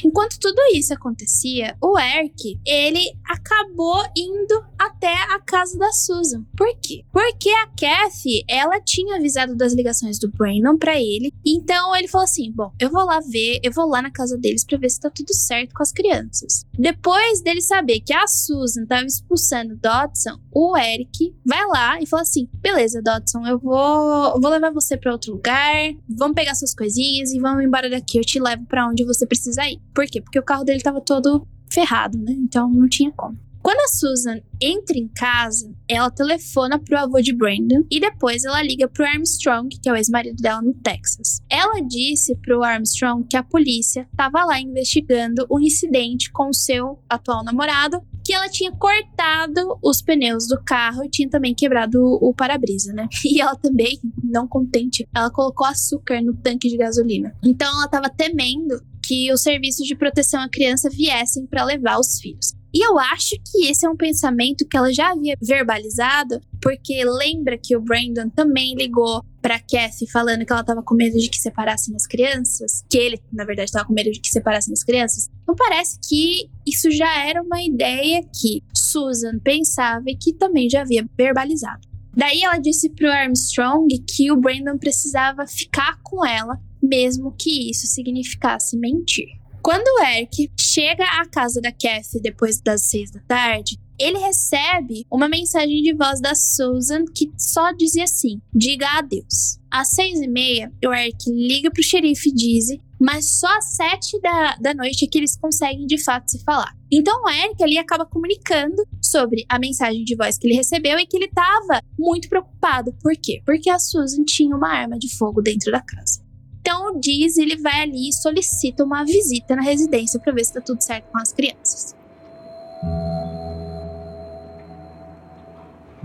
Enquanto 0.04 0.38
tudo 0.38 0.60
isso 0.74 0.92
acontecia, 0.92 1.76
o 1.82 1.98
Eric, 1.98 2.60
ele 2.64 3.12
acabou 3.24 4.02
indo 4.16 4.64
até 4.78 5.12
a 5.34 5.40
casa 5.40 5.78
da 5.78 5.90
Susan. 5.92 6.44
Por 6.56 6.68
quê? 6.80 7.04
Porque 7.12 7.50
a 7.50 7.66
Kathy, 7.68 8.44
ela 8.48 8.80
tinha 8.80 9.16
avisado 9.16 9.56
das 9.56 9.72
ligações 9.72 10.18
do 10.18 10.30
Brandon 10.30 10.76
para 10.76 11.00
ele, 11.00 11.32
então 11.44 11.94
ele 11.96 12.08
falou 12.08 12.24
assim: 12.24 12.52
"Bom, 12.52 12.72
eu 12.78 12.90
vou 12.90 13.04
lá 13.04 13.20
ver, 13.20 13.60
eu 13.62 13.72
vou 13.72 13.88
lá 13.88 14.02
na 14.02 14.10
casa 14.10 14.36
deles 14.36 14.64
para 14.64 14.78
ver 14.78 14.90
se 14.90 15.00
tá 15.00 15.10
tudo 15.10 15.32
certo 15.34 15.74
com 15.74 15.82
as 15.82 15.92
crianças". 15.92 16.64
Depois 16.78 17.40
dele 17.42 17.60
saber 17.60 18.00
que 18.00 18.12
a 18.12 18.26
Susan 18.26 18.84
tava 18.86 19.06
expulsando 19.06 19.76
Dodson, 19.76 20.38
o 20.52 20.76
Eric 20.76 21.34
vai 21.44 21.66
lá 21.66 22.00
e 22.00 22.06
fala 22.06 22.22
assim: 22.22 22.48
"Beleza, 22.60 23.02
Dodson, 23.02 23.46
eu 23.46 23.58
vou, 23.58 24.40
vou 24.40 24.50
levar 24.50 24.72
você 24.72 24.96
para 24.96 25.12
outro 25.12 25.32
lugar, 25.32 25.74
vamos 26.08 26.34
pegar 26.34 26.54
suas 26.54 26.74
coisinhas 26.74 27.32
e 27.32 27.40
vamos 27.40 27.64
embora 27.64 27.88
daqui, 27.88 28.18
eu 28.18 28.24
te 28.24 28.40
levo 28.40 28.64
para 28.66 28.86
onde 28.88 29.04
você 29.04 29.26
precisa 29.26 29.66
ir". 29.68 29.80
Por 29.96 30.04
quê? 30.04 30.20
Porque 30.20 30.38
o 30.38 30.42
carro 30.42 30.62
dele 30.62 30.82
tava 30.82 31.00
todo 31.00 31.48
ferrado, 31.72 32.18
né? 32.18 32.32
Então 32.32 32.68
não 32.68 32.86
tinha 32.86 33.10
como. 33.12 33.38
Quando 33.62 33.80
a 33.80 33.88
Susan 33.88 34.40
entra 34.60 34.96
em 34.96 35.08
casa, 35.08 35.74
ela 35.88 36.08
telefona 36.08 36.78
pro 36.78 36.96
avô 36.96 37.20
de 37.20 37.34
Brandon 37.34 37.82
e 37.90 37.98
depois 37.98 38.44
ela 38.44 38.62
liga 38.62 38.86
pro 38.86 39.04
Armstrong, 39.04 39.68
que 39.68 39.88
é 39.88 39.92
o 39.92 39.96
ex-marido 39.96 40.40
dela 40.40 40.62
no 40.62 40.72
Texas. 40.72 41.40
Ela 41.50 41.80
disse 41.80 42.36
pro 42.36 42.62
Armstrong 42.62 43.26
que 43.28 43.36
a 43.36 43.42
polícia 43.42 44.06
estava 44.12 44.44
lá 44.44 44.60
investigando 44.60 45.44
o 45.48 45.56
um 45.56 45.60
incidente 45.60 46.30
com 46.30 46.52
seu 46.52 47.02
atual 47.08 47.42
namorado, 47.42 48.00
que 48.24 48.32
ela 48.32 48.48
tinha 48.48 48.70
cortado 48.70 49.76
os 49.82 50.00
pneus 50.00 50.46
do 50.46 50.62
carro 50.62 51.02
e 51.02 51.10
tinha 51.10 51.28
também 51.28 51.52
quebrado 51.52 52.00
o, 52.00 52.28
o 52.28 52.34
para-brisa, 52.34 52.92
né? 52.92 53.08
E 53.26 53.40
ela 53.40 53.56
também, 53.56 53.98
não 54.22 54.46
contente, 54.46 55.08
ela 55.12 55.30
colocou 55.30 55.66
açúcar 55.66 56.22
no 56.22 56.34
tanque 56.34 56.68
de 56.68 56.76
gasolina. 56.76 57.34
Então 57.42 57.68
ela 57.68 57.86
estava 57.86 58.08
temendo 58.08 58.80
que 59.06 59.32
os 59.32 59.42
serviços 59.42 59.86
de 59.86 59.94
proteção 59.94 60.40
à 60.40 60.48
criança 60.48 60.90
viessem 60.90 61.46
para 61.46 61.64
levar 61.64 61.98
os 61.98 62.18
filhos. 62.18 62.54
E 62.74 62.84
eu 62.84 62.98
acho 62.98 63.36
que 63.50 63.68
esse 63.68 63.86
é 63.86 63.88
um 63.88 63.96
pensamento 63.96 64.66
que 64.68 64.76
ela 64.76 64.92
já 64.92 65.12
havia 65.12 65.34
verbalizado, 65.40 66.38
porque 66.60 67.02
lembra 67.04 67.56
que 67.56 67.74
o 67.74 67.80
Brandon 67.80 68.28
também 68.28 68.74
ligou 68.74 69.24
para 69.40 69.58
Kathy 69.58 70.10
falando 70.10 70.44
que 70.44 70.52
ela 70.52 70.60
estava 70.60 70.82
com 70.82 70.94
medo 70.94 71.16
de 71.18 71.30
que 71.30 71.38
separassem 71.38 71.94
as 71.96 72.06
crianças, 72.06 72.84
que 72.90 72.98
ele, 72.98 73.18
na 73.32 73.44
verdade, 73.44 73.70
estava 73.70 73.86
com 73.86 73.94
medo 73.94 74.10
de 74.10 74.20
que 74.20 74.28
separassem 74.28 74.74
as 74.74 74.84
crianças. 74.84 75.30
Então 75.42 75.54
parece 75.54 75.98
que 76.06 76.50
isso 76.66 76.90
já 76.90 77.26
era 77.26 77.40
uma 77.40 77.62
ideia 77.62 78.22
que 78.24 78.62
Susan 78.74 79.38
pensava 79.38 80.04
e 80.08 80.16
que 80.16 80.34
também 80.34 80.68
já 80.68 80.82
havia 80.82 81.08
verbalizado. 81.16 81.80
Daí 82.14 82.42
ela 82.42 82.58
disse 82.58 82.90
pro 82.90 83.10
Armstrong 83.10 83.88
que 84.08 84.32
o 84.32 84.36
Brandon 84.36 84.76
precisava 84.78 85.46
ficar 85.46 85.98
com 86.02 86.26
ela 86.26 86.58
mesmo 86.82 87.34
que 87.38 87.70
isso 87.70 87.86
significasse 87.86 88.76
mentir. 88.78 89.28
Quando 89.62 89.86
o 89.86 90.04
Eric 90.04 90.50
chega 90.58 91.04
à 91.20 91.26
casa 91.26 91.60
da 91.60 91.72
Kathy 91.72 92.20
depois 92.22 92.60
das 92.60 92.82
seis 92.82 93.10
da 93.10 93.20
tarde, 93.20 93.76
ele 93.98 94.18
recebe 94.18 95.04
uma 95.10 95.28
mensagem 95.28 95.82
de 95.82 95.94
voz 95.94 96.20
da 96.20 96.34
Susan 96.34 97.04
que 97.14 97.32
só 97.36 97.72
dizia 97.72 98.04
assim: 98.04 98.40
diga 98.54 98.86
adeus. 98.98 99.58
Às 99.70 99.88
seis 99.90 100.20
e 100.20 100.28
meia, 100.28 100.72
o 100.84 100.92
Eric 100.92 101.30
liga 101.30 101.70
pro 101.70 101.82
xerife 101.82 102.28
e 102.28 102.34
diz 102.34 102.66
mas 102.98 103.38
só 103.38 103.46
às 103.58 103.76
sete 103.76 104.18
da, 104.20 104.56
da 104.56 104.74
noite 104.74 105.04
é 105.04 105.08
que 105.08 105.18
eles 105.18 105.36
conseguem 105.36 105.86
de 105.86 106.02
fato 106.02 106.30
se 106.30 106.42
falar. 106.42 106.74
Então 106.90 107.22
o 107.22 107.28
Eric 107.28 107.62
ali 107.62 107.78
acaba 107.78 108.06
comunicando 108.06 108.82
sobre 109.02 109.44
a 109.48 109.58
mensagem 109.58 110.04
de 110.04 110.16
voz 110.16 110.38
que 110.38 110.46
ele 110.46 110.56
recebeu 110.56 110.98
e 110.98 111.06
que 111.06 111.16
ele 111.16 111.26
estava 111.26 111.80
muito 111.98 112.28
preocupado. 112.28 112.92
Por 113.02 113.12
quê? 113.20 113.42
Porque 113.44 113.68
a 113.68 113.78
Susan 113.78 114.24
tinha 114.24 114.56
uma 114.56 114.72
arma 114.72 114.98
de 114.98 115.14
fogo 115.16 115.42
dentro 115.42 115.70
da 115.70 115.80
casa. 115.80 116.25
Então 116.66 116.88
o 116.88 116.98
Diz 116.98 117.38
ele 117.38 117.56
vai 117.56 117.82
ali 117.82 118.08
e 118.08 118.12
solicita 118.12 118.82
uma 118.82 119.04
visita 119.04 119.54
na 119.54 119.62
residência 119.62 120.18
para 120.18 120.32
ver 120.32 120.44
se 120.44 120.50
está 120.50 120.60
tudo 120.60 120.82
certo 120.82 121.04
com 121.12 121.18
as 121.18 121.32
crianças. 121.32 121.94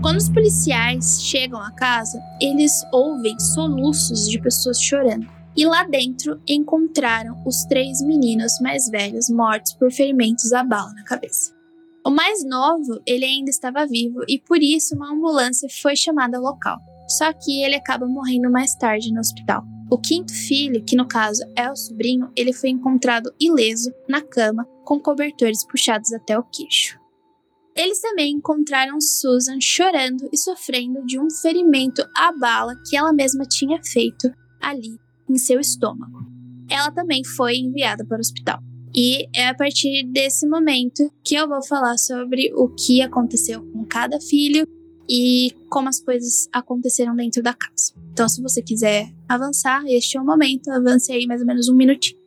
Quando 0.00 0.18
os 0.18 0.28
policiais 0.28 1.20
chegam 1.20 1.60
à 1.60 1.72
casa, 1.72 2.16
eles 2.40 2.72
ouvem 2.92 3.36
soluços 3.40 4.28
de 4.28 4.40
pessoas 4.40 4.80
chorando. 4.80 5.26
E 5.56 5.66
lá 5.66 5.82
dentro 5.82 6.40
encontraram 6.46 7.42
os 7.44 7.64
três 7.64 8.00
meninos 8.00 8.52
mais 8.60 8.88
velhos 8.88 9.28
mortos 9.28 9.72
por 9.72 9.90
ferimentos 9.90 10.52
à 10.52 10.62
bala 10.62 10.92
na 10.92 11.02
cabeça. 11.02 11.52
O 12.06 12.10
mais 12.10 12.44
novo, 12.44 13.02
ele 13.04 13.24
ainda 13.24 13.50
estava 13.50 13.84
vivo 13.84 14.20
e 14.28 14.38
por 14.38 14.62
isso 14.62 14.94
uma 14.94 15.12
ambulância 15.12 15.68
foi 15.82 15.96
chamada 15.96 16.36
ao 16.36 16.44
local. 16.44 16.78
Só 17.08 17.32
que 17.32 17.64
ele 17.64 17.74
acaba 17.74 18.06
morrendo 18.06 18.48
mais 18.48 18.76
tarde 18.76 19.12
no 19.12 19.18
hospital. 19.18 19.64
O 19.92 19.98
quinto 19.98 20.32
filho, 20.32 20.82
que 20.82 20.96
no 20.96 21.06
caso 21.06 21.42
é 21.54 21.70
o 21.70 21.76
sobrinho, 21.76 22.32
ele 22.34 22.54
foi 22.54 22.70
encontrado 22.70 23.30
ileso 23.38 23.92
na 24.08 24.22
cama 24.22 24.66
com 24.86 24.98
cobertores 24.98 25.66
puxados 25.66 26.14
até 26.14 26.38
o 26.38 26.42
queixo. 26.44 26.98
Eles 27.76 28.00
também 28.00 28.32
encontraram 28.32 28.98
Susan 28.98 29.58
chorando 29.60 30.30
e 30.32 30.38
sofrendo 30.38 31.04
de 31.04 31.20
um 31.20 31.28
ferimento 31.28 32.02
à 32.16 32.32
bala 32.32 32.74
que 32.88 32.96
ela 32.96 33.12
mesma 33.12 33.44
tinha 33.44 33.82
feito 33.84 34.32
ali 34.62 34.98
em 35.28 35.36
seu 35.36 35.60
estômago. 35.60 36.20
Ela 36.70 36.90
também 36.90 37.22
foi 37.22 37.56
enviada 37.56 38.02
para 38.02 38.16
o 38.16 38.20
hospital. 38.20 38.60
E 38.96 39.28
é 39.36 39.48
a 39.48 39.54
partir 39.54 40.10
desse 40.10 40.48
momento 40.48 41.12
que 41.22 41.34
eu 41.34 41.46
vou 41.46 41.62
falar 41.62 41.98
sobre 41.98 42.50
o 42.54 42.70
que 42.70 43.02
aconteceu 43.02 43.62
com 43.70 43.84
cada 43.84 44.18
filho 44.18 44.66
e 45.06 45.50
como 45.68 45.90
as 45.90 46.00
coisas 46.00 46.48
aconteceram 46.50 47.14
dentro 47.14 47.42
da 47.42 47.52
casa. 47.52 47.92
Então, 48.12 48.26
se 48.28 48.40
você 48.40 48.62
quiser 48.62 49.12
avançar, 49.34 49.82
este 49.86 50.16
é 50.16 50.20
o 50.20 50.24
momento, 50.24 50.70
avance 50.70 51.10
aí 51.12 51.26
mais 51.26 51.40
ou 51.40 51.46
menos 51.46 51.68
um 51.68 51.74
minutinho. 51.74 52.20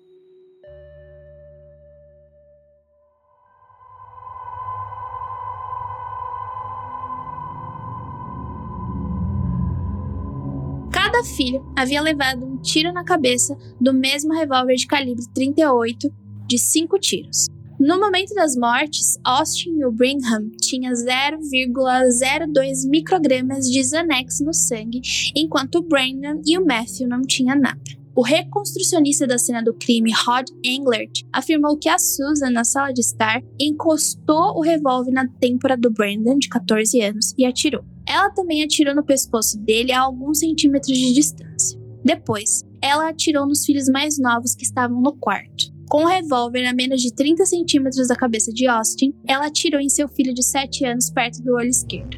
Cada 10.92 11.24
filho 11.24 11.64
havia 11.76 12.02
levado 12.02 12.46
um 12.46 12.58
tiro 12.58 12.92
na 12.92 13.04
cabeça 13.04 13.56
do 13.80 13.94
mesmo 13.94 14.34
revólver 14.34 14.76
de 14.76 14.88
calibre 14.88 15.24
38 15.34 16.12
de 16.48 16.58
cinco 16.58 17.00
tiros. 17.00 17.48
No 17.88 18.00
momento 18.00 18.34
das 18.34 18.56
mortes, 18.56 19.16
Austin 19.24 19.78
e 19.78 19.86
o 19.86 19.92
Brigham 19.92 20.50
tinham 20.60 20.92
0,02 20.92 22.90
microgramas 22.90 23.70
de 23.70 23.88
Xanax 23.88 24.40
no 24.40 24.52
sangue, 24.52 25.02
enquanto 25.36 25.76
o 25.76 25.82
Brandon 25.84 26.42
e 26.44 26.58
o 26.58 26.66
Matthew 26.66 27.08
não 27.08 27.22
tinham 27.22 27.56
nada. 27.56 27.80
O 28.16 28.24
reconstrucionista 28.24 29.28
da 29.28 29.38
cena 29.38 29.62
do 29.62 29.72
crime, 29.72 30.12
Rod 30.12 30.48
Englert, 30.64 31.22
afirmou 31.32 31.78
que 31.78 31.88
a 31.88 32.00
Susan, 32.00 32.50
na 32.50 32.64
sala 32.64 32.92
de 32.92 33.02
estar, 33.02 33.44
encostou 33.60 34.58
o 34.58 34.62
revólver 34.62 35.12
na 35.12 35.28
têmpora 35.40 35.78
do 35.78 35.92
Brandon, 35.92 36.40
de 36.40 36.50
14 36.50 37.00
anos, 37.02 37.36
e 37.38 37.46
atirou. 37.46 37.86
Ela 38.08 38.32
também 38.32 38.64
atirou 38.64 38.96
no 38.96 39.06
pescoço 39.06 39.60
dele 39.60 39.92
a 39.92 40.02
alguns 40.02 40.40
centímetros 40.40 40.98
de 40.98 41.14
distância. 41.14 41.80
Depois, 42.04 42.64
ela 42.82 43.10
atirou 43.10 43.46
nos 43.46 43.64
filhos 43.64 43.88
mais 43.88 44.18
novos 44.18 44.56
que 44.56 44.64
estavam 44.64 45.00
no 45.00 45.16
quarto. 45.16 45.75
Com 45.88 46.04
o 46.04 46.08
revólver 46.08 46.66
a 46.66 46.74
menos 46.74 47.02
de 47.02 47.14
30 47.14 47.46
centímetros 47.46 48.08
da 48.08 48.16
cabeça 48.16 48.52
de 48.52 48.68
Austin, 48.68 49.14
ela 49.28 49.48
atirou 49.48 49.80
em 49.80 49.90
seu 49.90 50.08
filho 50.08 50.34
de 50.34 50.44
7 50.44 50.84
anos 50.86 51.12
perto 51.12 51.44
do 51.44 51.54
olho 51.54 51.70
esquerdo. 51.70 52.18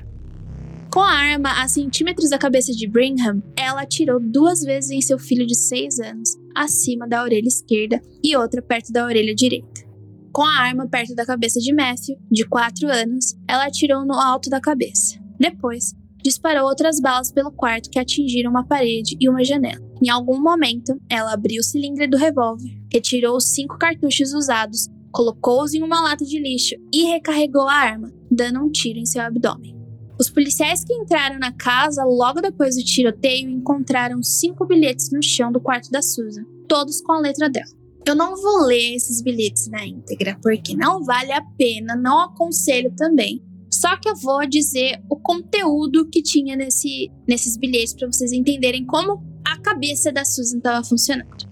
Com 0.91 1.01
a 1.01 1.11
arma 1.11 1.61
a 1.61 1.67
centímetros 1.67 2.29
da 2.29 2.37
cabeça 2.37 2.71
de 2.71 2.87
Brigham, 2.87 3.43
ela 3.57 3.81
atirou 3.81 4.19
duas 4.19 4.61
vezes 4.61 4.89
em 4.89 5.01
seu 5.01 5.19
filho 5.19 5.45
de 5.45 5.55
6 5.55 5.99
anos, 5.99 6.29
acima 6.55 7.07
da 7.07 7.21
orelha 7.21 7.47
esquerda, 7.47 8.01
e 8.23 8.35
outra 8.37 8.61
perto 8.61 8.91
da 8.91 9.05
orelha 9.05 9.35
direita. 9.35 9.85
Com 10.31 10.43
a 10.43 10.59
arma 10.59 10.87
perto 10.87 11.13
da 11.13 11.25
cabeça 11.25 11.59
de 11.59 11.73
Matthew, 11.73 12.17
de 12.31 12.47
4 12.47 12.89
anos, 12.89 13.35
ela 13.47 13.65
atirou 13.65 14.05
no 14.05 14.13
alto 14.13 14.49
da 14.49 14.61
cabeça. 14.61 15.19
Depois, 15.37 15.93
disparou 16.23 16.67
outras 16.67 16.99
balas 16.99 17.31
pelo 17.31 17.51
quarto 17.51 17.89
que 17.89 17.99
atingiram 17.99 18.49
uma 18.49 18.65
parede 18.65 19.17
e 19.19 19.29
uma 19.29 19.43
janela. 19.43 19.85
Em 20.01 20.09
algum 20.09 20.41
momento, 20.41 20.99
ela 21.09 21.33
abriu 21.33 21.59
o 21.59 21.63
cilindro 21.63 22.09
do 22.09 22.17
revólver, 22.17 22.76
retirou 22.91 23.37
os 23.37 23.51
cinco 23.51 23.77
cartuchos 23.77 24.33
usados, 24.33 24.87
colocou-os 25.11 25.73
em 25.73 25.83
uma 25.83 26.01
lata 26.01 26.25
de 26.25 26.39
lixo 26.39 26.75
e 26.93 27.05
recarregou 27.05 27.67
a 27.67 27.73
arma, 27.73 28.13
dando 28.29 28.59
um 28.63 28.71
tiro 28.71 28.99
em 28.99 29.05
seu 29.05 29.21
abdômen. 29.21 29.75
Os 30.19 30.29
policiais 30.29 30.83
que 30.83 30.93
entraram 30.93 31.37
na 31.37 31.51
casa 31.51 32.03
logo 32.03 32.41
depois 32.41 32.75
do 32.75 32.83
tiroteio 32.83 33.49
encontraram 33.49 34.23
cinco 34.23 34.65
bilhetes 34.65 35.11
no 35.11 35.21
chão 35.21 35.51
do 35.51 35.61
quarto 35.61 35.91
da 35.91 36.01
Susan, 36.01 36.43
todos 36.67 37.01
com 37.01 37.13
a 37.13 37.19
letra 37.19 37.49
dela. 37.49 37.77
Eu 38.05 38.15
não 38.15 38.35
vou 38.35 38.65
ler 38.65 38.95
esses 38.95 39.21
bilhetes 39.21 39.67
na 39.67 39.85
íntegra, 39.85 40.39
porque 40.41 40.75
não 40.75 41.03
vale 41.03 41.31
a 41.31 41.41
pena, 41.57 41.95
não 41.95 42.21
aconselho 42.21 42.91
também. 42.95 43.43
Só 43.71 43.97
que 43.97 44.09
eu 44.09 44.15
vou 44.15 44.47
dizer 44.47 44.99
o 45.09 45.17
conteúdo 45.17 46.09
que 46.09 46.23
tinha 46.23 46.55
nesse, 46.55 47.11
nesses 47.27 47.57
bilhetes 47.57 47.93
para 47.93 48.07
vocês 48.07 48.31
entenderem 48.31 48.85
como 48.85 49.21
a 49.45 49.59
cabeça 49.59 50.11
da 50.11 50.25
Susan 50.25 50.57
estava 50.57 50.83
funcionando. 50.83 51.46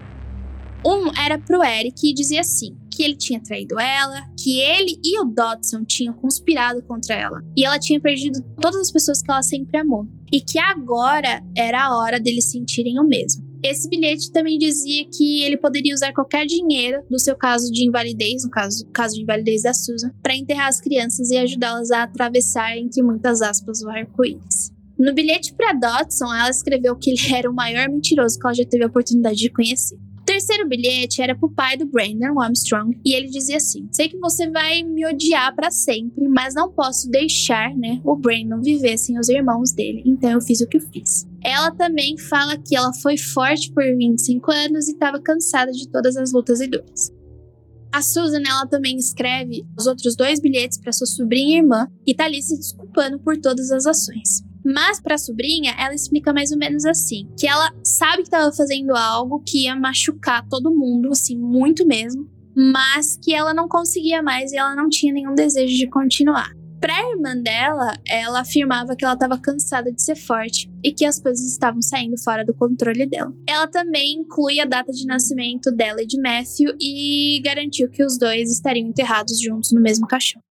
Um 0.86 1.12
era 1.19 1.39
pro 1.39 1.63
Eric 1.63 2.08
e 2.08 2.13
dizia 2.13 2.41
assim: 2.41 2.78
que 2.95 3.04
ele 3.04 3.15
tinha 3.15 3.41
traído 3.41 3.80
ela, 3.80 4.21
que 4.39 4.60
ele 4.60 5.00
e 5.04 5.19
o 5.19 5.26
Dodson 5.26 5.84
tinham 5.84 6.13
conspirado 6.13 6.82
contra 6.84 7.15
ela. 7.15 7.41
E 7.56 7.65
ela 7.65 7.78
tinha 7.78 8.00
perdido 8.00 8.39
todas 8.62 8.80
as 8.80 8.91
pessoas 8.91 9.21
que 9.21 9.30
ela 9.30 9.43
sempre 9.43 9.80
amou. 9.80 10.08
E 10.32 10.39
que 10.39 10.58
agora 10.58 11.43
era 11.56 11.86
a 11.86 11.98
hora 11.98 12.19
deles 12.19 12.52
sentirem 12.52 13.00
o 13.00 13.04
mesmo. 13.04 13.43
Esse 13.63 13.89
bilhete 13.89 14.32
também 14.32 14.60
dizia 14.60 15.06
que 15.12 15.41
ele 15.43 15.58
poderia 15.58 15.93
usar 15.93 16.13
qualquer 16.13 16.45
dinheiro 16.45 17.04
do 17.10 17.19
seu 17.19 17.36
caso 17.36 17.71
de 17.71 17.84
invalidez, 17.88 18.43
no 18.43 18.52
caso, 18.52 18.86
caso 18.93 19.15
de 19.15 19.24
invalidez 19.24 19.63
da 19.63 19.74
Susan, 19.74 20.12
para 20.21 20.36
enterrar 20.36 20.67
as 20.67 20.80
crianças 20.80 21.32
e 21.32 21.38
ajudá-las 21.38 21.89
a 21.89 22.04
atravessar, 22.04 22.78
entre 22.78 23.02
muitas 23.02 23.41
aspas, 23.41 23.82
o 23.82 23.89
arco-íris. 23.89 24.71
No 25.00 25.13
bilhete 25.13 25.54
para 25.56 25.74
Dodson, 25.74 26.32
ela 26.34 26.50
escreveu 26.50 26.95
que 26.95 27.10
ele 27.10 27.19
era 27.34 27.50
o 27.50 27.56
maior 27.56 27.89
mentiroso 27.89 28.38
que 28.38 28.45
ela 28.45 28.54
já 28.54 28.65
teve 28.65 28.84
a 28.84 28.88
oportunidade 28.88 29.38
de 29.38 29.50
conhecer. 29.52 29.98
Terceiro 30.25 30.67
bilhete 30.67 31.21
era 31.21 31.35
pro 31.35 31.51
pai 31.51 31.77
do 31.77 31.85
Brandon 31.85 32.41
Armstrong 32.41 32.99
e 33.05 33.13
ele 33.13 33.27
dizia 33.27 33.57
assim: 33.57 33.88
"Sei 33.91 34.09
que 34.09 34.17
você 34.17 34.49
vai 34.49 34.81
me 34.81 35.05
odiar 35.05 35.55
para 35.55 35.69
sempre, 35.69 36.27
mas 36.27 36.55
não 36.55 36.71
posso 36.71 37.09
deixar, 37.09 37.75
né, 37.75 38.01
o 38.03 38.15
Brandon 38.15 38.59
viver 38.59 38.97
sem 38.97 39.19
os 39.19 39.29
irmãos 39.29 39.71
dele. 39.71 40.01
Então 40.03 40.31
eu 40.31 40.41
fiz 40.41 40.61
o 40.61 40.67
que 40.67 40.77
eu 40.77 40.81
fiz." 40.81 41.27
Ela 41.43 41.71
também 41.71 42.17
fala 42.17 42.57
que 42.57 42.75
ela 42.75 42.91
foi 42.91 43.17
forte 43.17 43.71
por 43.71 43.83
25 43.83 44.51
anos 44.51 44.88
e 44.88 44.93
estava 44.93 45.21
cansada 45.21 45.71
de 45.71 45.88
todas 45.89 46.17
as 46.17 46.33
lutas 46.33 46.59
e 46.59 46.67
dores. 46.67 47.11
A 47.91 48.01
Susan, 48.01 48.41
ela 48.45 48.65
também 48.65 48.97
escreve 48.97 49.63
os 49.77 49.85
outros 49.85 50.15
dois 50.15 50.41
bilhetes 50.41 50.77
para 50.77 50.91
sua 50.91 51.07
sobrinha 51.07 51.55
e 51.55 51.59
irmã 51.59 51.88
e 52.05 52.13
tá 52.13 52.25
ali 52.25 52.41
se 52.41 52.57
desculpando 52.57 53.19
por 53.19 53.38
todas 53.38 53.71
as 53.71 53.85
ações. 53.85 54.43
Mas 54.65 54.99
para 54.99 55.13
a 55.13 55.19
sobrinha, 55.19 55.75
ela 55.78 55.93
explica 55.93 56.34
mais 56.34 56.51
ou 56.51 56.58
menos 56.58 56.86
assim: 56.86 57.30
que 57.38 57.47
ela 57.47 57.71
sabe 57.84 58.23
que 58.23 58.30
estava 58.30 58.51
fazendo 58.51 58.95
algo 58.95 59.43
que 59.45 59.65
ia 59.65 59.75
machucar 59.75 60.47
todo 60.49 60.75
mundo, 60.75 61.10
assim, 61.12 61.38
muito 61.38 61.86
mesmo, 61.86 62.28
mas 62.56 63.17
que 63.21 63.34
ela 63.34 63.54
não 63.54 63.67
conseguia 63.67 64.23
mais 64.23 64.51
e 64.51 64.58
ela 64.58 64.75
não 64.75 64.89
tinha 64.89 65.13
nenhum 65.13 65.36
desejo 65.36 65.75
de 65.75 65.88
continuar. 65.88 66.49
Para 66.80 66.97
a 66.97 67.12
irmã 67.12 67.36
dela, 67.38 67.97
ela 68.08 68.41
afirmava 68.41 68.95
que 68.95 69.04
ela 69.04 69.13
estava 69.13 69.39
cansada 69.39 69.91
de 69.91 70.01
ser 70.01 70.15
forte 70.15 70.69
e 70.84 70.91
que 70.91 71.06
as 71.06 71.19
coisas 71.19 71.43
estavam 71.45 71.82
saindo 71.82 72.15
fora 72.21 72.45
do 72.45 72.54
controle 72.54 73.08
dela. 73.08 73.34
Ela 73.47 73.65
também 73.65 74.19
inclui 74.19 74.60
a 74.60 74.65
data 74.65 74.91
de 74.91 75.06
nascimento 75.06 75.71
dela 75.71 76.01
e 76.01 76.06
de 76.06 76.19
Matthew 76.21 76.75
e 76.80 77.41
garantiu 77.43 77.89
que 77.89 78.04
os 78.04 78.19
dois 78.19 78.51
estariam 78.51 78.88
enterrados 78.88 79.39
juntos 79.41 79.71
no 79.71 79.82
mesmo 79.82 80.06
caixão. 80.06 80.41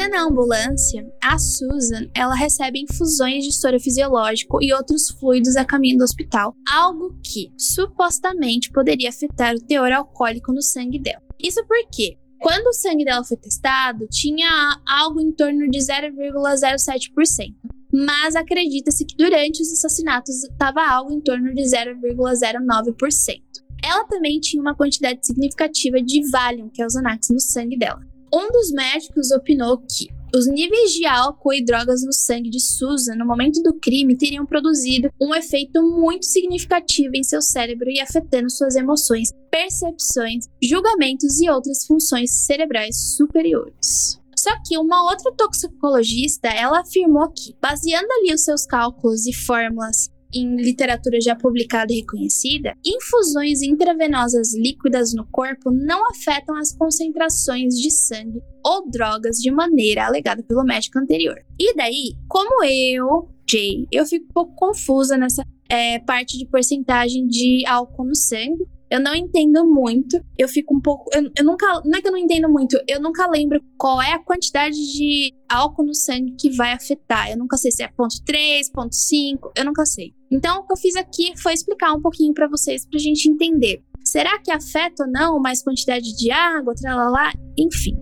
Ainda 0.00 0.16
na 0.16 0.24
ambulância, 0.24 1.06
a 1.22 1.38
Susan 1.38 2.08
ela 2.14 2.34
recebe 2.34 2.80
infusões 2.80 3.44
de 3.44 3.52
soro 3.52 3.78
fisiológico 3.78 4.56
e 4.62 4.72
outros 4.72 5.10
fluidos 5.10 5.56
a 5.56 5.64
caminho 5.64 5.98
do 5.98 6.04
hospital, 6.04 6.56
algo 6.72 7.14
que 7.22 7.52
supostamente 7.58 8.70
poderia 8.70 9.10
afetar 9.10 9.54
o 9.54 9.60
teor 9.60 9.92
alcoólico 9.92 10.54
no 10.54 10.62
sangue 10.62 10.98
dela. 10.98 11.20
Isso 11.38 11.62
porque 11.68 12.16
quando 12.40 12.68
o 12.68 12.72
sangue 12.72 13.04
dela 13.04 13.22
foi 13.22 13.36
testado, 13.36 14.06
tinha 14.10 14.48
algo 14.88 15.20
em 15.20 15.32
torno 15.32 15.68
de 15.68 15.78
0,07%. 15.78 17.54
Mas 17.92 18.34
acredita-se 18.34 19.04
que 19.04 19.16
durante 19.18 19.60
os 19.60 19.70
assassinatos 19.70 20.44
estava 20.44 20.80
algo 20.80 21.12
em 21.12 21.20
torno 21.20 21.54
de 21.54 21.60
0,09%. 21.60 23.42
Ela 23.84 24.04
também 24.04 24.40
tinha 24.40 24.62
uma 24.62 24.74
quantidade 24.74 25.26
significativa 25.26 26.00
de 26.00 26.26
Valium, 26.30 26.70
que 26.70 26.80
é 26.80 26.86
o 26.86 26.90
Xanax, 26.90 27.28
no 27.28 27.40
sangue 27.40 27.76
dela. 27.76 28.09
Um 28.32 28.48
dos 28.50 28.70
médicos 28.70 29.30
opinou 29.32 29.78
que 29.78 30.08
os 30.32 30.46
níveis 30.46 30.92
de 30.92 31.04
álcool 31.04 31.52
e 31.52 31.64
drogas 31.64 32.04
no 32.04 32.12
sangue 32.12 32.48
de 32.48 32.60
Susan 32.60 33.16
no 33.16 33.26
momento 33.26 33.60
do 33.62 33.74
crime 33.74 34.16
teriam 34.16 34.46
produzido 34.46 35.10
um 35.20 35.34
efeito 35.34 35.82
muito 35.82 36.24
significativo 36.24 37.10
em 37.16 37.24
seu 37.24 37.42
cérebro 37.42 37.90
e 37.90 38.00
afetando 38.00 38.48
suas 38.48 38.76
emoções, 38.76 39.32
percepções, 39.50 40.44
julgamentos 40.62 41.40
e 41.40 41.50
outras 41.50 41.84
funções 41.84 42.30
cerebrais 42.46 43.16
superiores. 43.16 44.20
Só 44.36 44.50
que 44.64 44.78
uma 44.78 45.10
outra 45.10 45.32
toxicologista, 45.36 46.48
ela 46.48 46.80
afirmou 46.80 47.28
que, 47.30 47.56
baseando 47.60 48.08
ali 48.12 48.32
os 48.32 48.44
seus 48.44 48.64
cálculos 48.64 49.26
e 49.26 49.34
fórmulas 49.34 50.08
em 50.34 50.56
literatura 50.56 51.18
já 51.20 51.34
publicada 51.34 51.92
e 51.92 52.00
reconhecida, 52.00 52.74
infusões 52.84 53.62
intravenosas 53.62 54.54
líquidas 54.54 55.14
no 55.14 55.26
corpo 55.26 55.70
não 55.70 56.08
afetam 56.10 56.56
as 56.56 56.72
concentrações 56.72 57.74
de 57.74 57.90
sangue 57.90 58.40
ou 58.64 58.88
drogas 58.90 59.36
de 59.36 59.50
maneira 59.50 60.06
alegada 60.06 60.42
pelo 60.42 60.64
médico 60.64 60.98
anterior. 60.98 61.36
E 61.58 61.74
daí, 61.74 62.14
como 62.28 62.64
eu, 62.64 63.28
Jay, 63.48 63.86
eu 63.90 64.06
fico 64.06 64.26
um 64.26 64.32
pouco 64.32 64.54
confusa 64.54 65.16
nessa 65.16 65.44
é, 65.68 65.98
parte 66.00 66.36
de 66.38 66.46
porcentagem 66.46 67.26
de 67.26 67.64
álcool 67.66 68.04
no 68.04 68.14
sangue, 68.14 68.64
eu 68.90 68.98
não 68.98 69.14
entendo 69.14 69.64
muito. 69.64 70.20
Eu 70.36 70.48
fico 70.48 70.74
um 70.74 70.80
pouco. 70.80 71.08
Eu, 71.14 71.30
eu, 71.38 71.44
nunca. 71.44 71.80
Não 71.84 71.98
é 71.98 72.02
que 72.02 72.08
eu 72.08 72.12
não 72.12 72.18
entendo 72.18 72.48
muito. 72.48 72.76
Eu 72.88 73.00
nunca 73.00 73.24
lembro 73.28 73.62
qual 73.78 74.02
é 74.02 74.12
a 74.12 74.18
quantidade 74.18 74.74
de 74.74 75.32
álcool 75.48 75.84
no 75.84 75.94
sangue 75.94 76.34
que 76.36 76.50
vai 76.50 76.72
afetar. 76.72 77.30
Eu 77.30 77.38
nunca 77.38 77.56
sei 77.56 77.70
se 77.70 77.84
é 77.84 77.88
ponto 77.88 78.16
3, 78.24 78.68
ponto 78.72 78.94
5. 78.94 79.52
Eu 79.56 79.64
nunca 79.64 79.86
sei. 79.86 80.12
Então, 80.28 80.58
o 80.58 80.66
que 80.66 80.72
eu 80.72 80.76
fiz 80.76 80.96
aqui 80.96 81.32
foi 81.40 81.52
explicar 81.52 81.92
um 81.92 82.02
pouquinho 82.02 82.34
para 82.34 82.48
vocês, 82.48 82.84
pra 82.84 82.98
gente 82.98 83.28
entender. 83.28 83.80
Será 84.04 84.40
que 84.40 84.50
afeta 84.50 85.04
ou 85.04 85.10
não 85.10 85.38
mais 85.38 85.62
quantidade 85.62 86.16
de 86.16 86.32
água, 86.32 86.74
tralalá? 86.74 87.32
Enfim. 87.56 87.96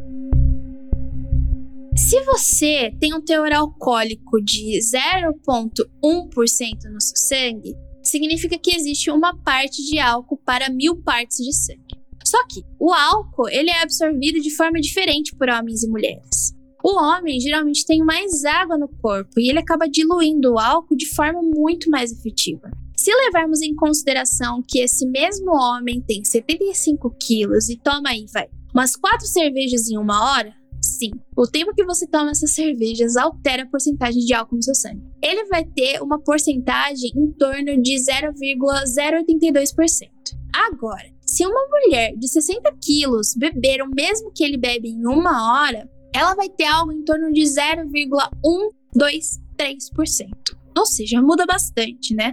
Se 1.94 2.18
você 2.24 2.94
tem 2.98 3.12
um 3.12 3.20
teor 3.20 3.52
alcoólico 3.52 4.40
de 4.40 4.78
0,1% 4.78 6.90
no 6.90 7.00
seu 7.00 7.16
sangue, 7.16 7.74
significa 8.08 8.58
que 8.58 8.74
existe 8.74 9.10
uma 9.10 9.36
parte 9.36 9.84
de 9.84 9.98
álcool 9.98 10.38
para 10.44 10.70
mil 10.70 10.96
partes 10.96 11.38
de 11.38 11.54
sangue. 11.54 11.98
Só 12.24 12.46
que 12.46 12.62
o 12.78 12.92
álcool 12.92 13.48
ele 13.48 13.70
é 13.70 13.82
absorvido 13.82 14.40
de 14.40 14.54
forma 14.54 14.80
diferente 14.80 15.34
por 15.34 15.48
homens 15.48 15.82
e 15.82 15.88
mulheres. 15.88 16.54
O 16.84 16.96
homem 16.96 17.40
geralmente 17.40 17.84
tem 17.84 18.04
mais 18.04 18.44
água 18.44 18.78
no 18.78 18.88
corpo 18.88 19.40
e 19.40 19.48
ele 19.48 19.58
acaba 19.58 19.88
diluindo 19.88 20.52
o 20.52 20.58
álcool 20.58 20.96
de 20.96 21.08
forma 21.14 21.40
muito 21.42 21.90
mais 21.90 22.12
efetiva. 22.12 22.70
Se 22.96 23.14
levarmos 23.14 23.62
em 23.62 23.74
consideração 23.74 24.62
que 24.66 24.80
esse 24.80 25.06
mesmo 25.06 25.52
homem 25.52 26.00
tem 26.00 26.24
75 26.24 27.14
quilos 27.20 27.68
e 27.68 27.76
toma 27.76 28.10
aí, 28.10 28.26
vai, 28.32 28.48
umas 28.74 28.96
quatro 28.96 29.26
cervejas 29.26 29.88
em 29.88 29.96
uma 29.96 30.32
hora, 30.32 30.54
Sim, 30.98 31.12
o 31.36 31.46
tempo 31.46 31.72
que 31.72 31.84
você 31.84 32.08
toma 32.08 32.32
essas 32.32 32.52
cervejas 32.52 33.16
altera 33.16 33.62
a 33.62 33.66
porcentagem 33.66 34.24
de 34.24 34.34
álcool 34.34 34.56
no 34.56 34.62
seu 34.62 34.74
sangue. 34.74 35.00
Ele 35.22 35.44
vai 35.44 35.64
ter 35.64 36.02
uma 36.02 36.20
porcentagem 36.20 37.12
em 37.14 37.30
torno 37.34 37.80
de 37.80 37.94
0,082%. 37.94 40.08
Agora, 40.52 41.08
se 41.24 41.46
uma 41.46 41.68
mulher 41.68 42.16
de 42.16 42.26
60 42.26 42.76
quilos 42.82 43.32
beber 43.36 43.80
o 43.80 43.88
mesmo 43.88 44.32
que 44.34 44.42
ele 44.42 44.56
bebe 44.56 44.88
em 44.88 45.06
uma 45.06 45.62
hora, 45.62 45.88
ela 46.12 46.34
vai 46.34 46.48
ter 46.48 46.64
algo 46.64 46.90
em 46.90 47.04
torno 47.04 47.32
de 47.32 47.42
0,123%. 47.42 50.30
Ou 50.76 50.84
seja, 50.84 51.22
muda 51.22 51.46
bastante, 51.46 52.12
né? 52.12 52.32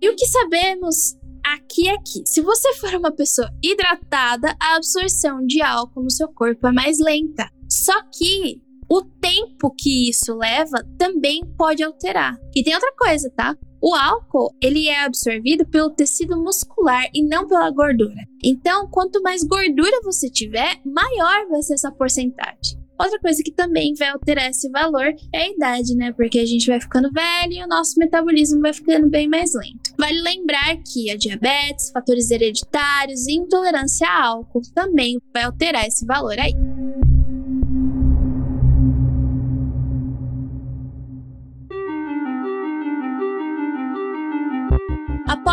E 0.00 0.08
o 0.08 0.16
que 0.16 0.26
sabemos 0.26 1.14
aqui 1.44 1.88
é 1.88 1.98
que, 1.98 2.22
se 2.24 2.40
você 2.40 2.72
for 2.76 2.94
uma 2.94 3.12
pessoa 3.12 3.50
hidratada, 3.62 4.56
a 4.58 4.76
absorção 4.76 5.44
de 5.44 5.60
álcool 5.60 6.04
no 6.04 6.10
seu 6.10 6.28
corpo 6.28 6.68
é 6.68 6.72
mais 6.72 6.98
lenta. 6.98 7.50
Só 7.68 7.92
que 8.12 8.62
o 8.90 9.02
tempo 9.02 9.72
que 9.76 10.08
isso 10.08 10.34
leva 10.34 10.82
também 10.96 11.42
pode 11.56 11.82
alterar. 11.82 12.38
E 12.54 12.62
tem 12.62 12.74
outra 12.74 12.92
coisa, 12.96 13.30
tá? 13.36 13.56
O 13.80 13.94
álcool, 13.94 14.54
ele 14.60 14.88
é 14.88 15.04
absorvido 15.04 15.64
pelo 15.66 15.90
tecido 15.90 16.36
muscular 16.36 17.04
e 17.14 17.22
não 17.22 17.46
pela 17.46 17.70
gordura. 17.70 18.26
Então, 18.42 18.88
quanto 18.88 19.22
mais 19.22 19.44
gordura 19.44 20.00
você 20.02 20.28
tiver, 20.28 20.80
maior 20.84 21.46
vai 21.48 21.62
ser 21.62 21.74
essa 21.74 21.92
porcentagem. 21.92 22.78
Outra 23.00 23.20
coisa 23.20 23.40
que 23.44 23.52
também 23.52 23.94
vai 23.94 24.08
alterar 24.08 24.50
esse 24.50 24.68
valor 24.70 25.14
é 25.32 25.42
a 25.42 25.48
idade, 25.48 25.94
né? 25.94 26.10
Porque 26.10 26.40
a 26.40 26.46
gente 26.46 26.66
vai 26.66 26.80
ficando 26.80 27.12
velho 27.12 27.52
e 27.52 27.62
o 27.62 27.68
nosso 27.68 27.96
metabolismo 27.96 28.60
vai 28.60 28.72
ficando 28.72 29.08
bem 29.08 29.28
mais 29.28 29.54
lento. 29.54 29.94
Vale 29.96 30.20
lembrar 30.20 30.76
que 30.78 31.08
a 31.08 31.16
diabetes, 31.16 31.90
fatores 31.90 32.28
hereditários 32.30 33.28
e 33.28 33.34
intolerância 33.34 34.08
a 34.08 34.26
álcool 34.26 34.62
também 34.74 35.20
vai 35.32 35.44
alterar 35.44 35.86
esse 35.86 36.04
valor 36.04 36.36
aí. 36.40 36.54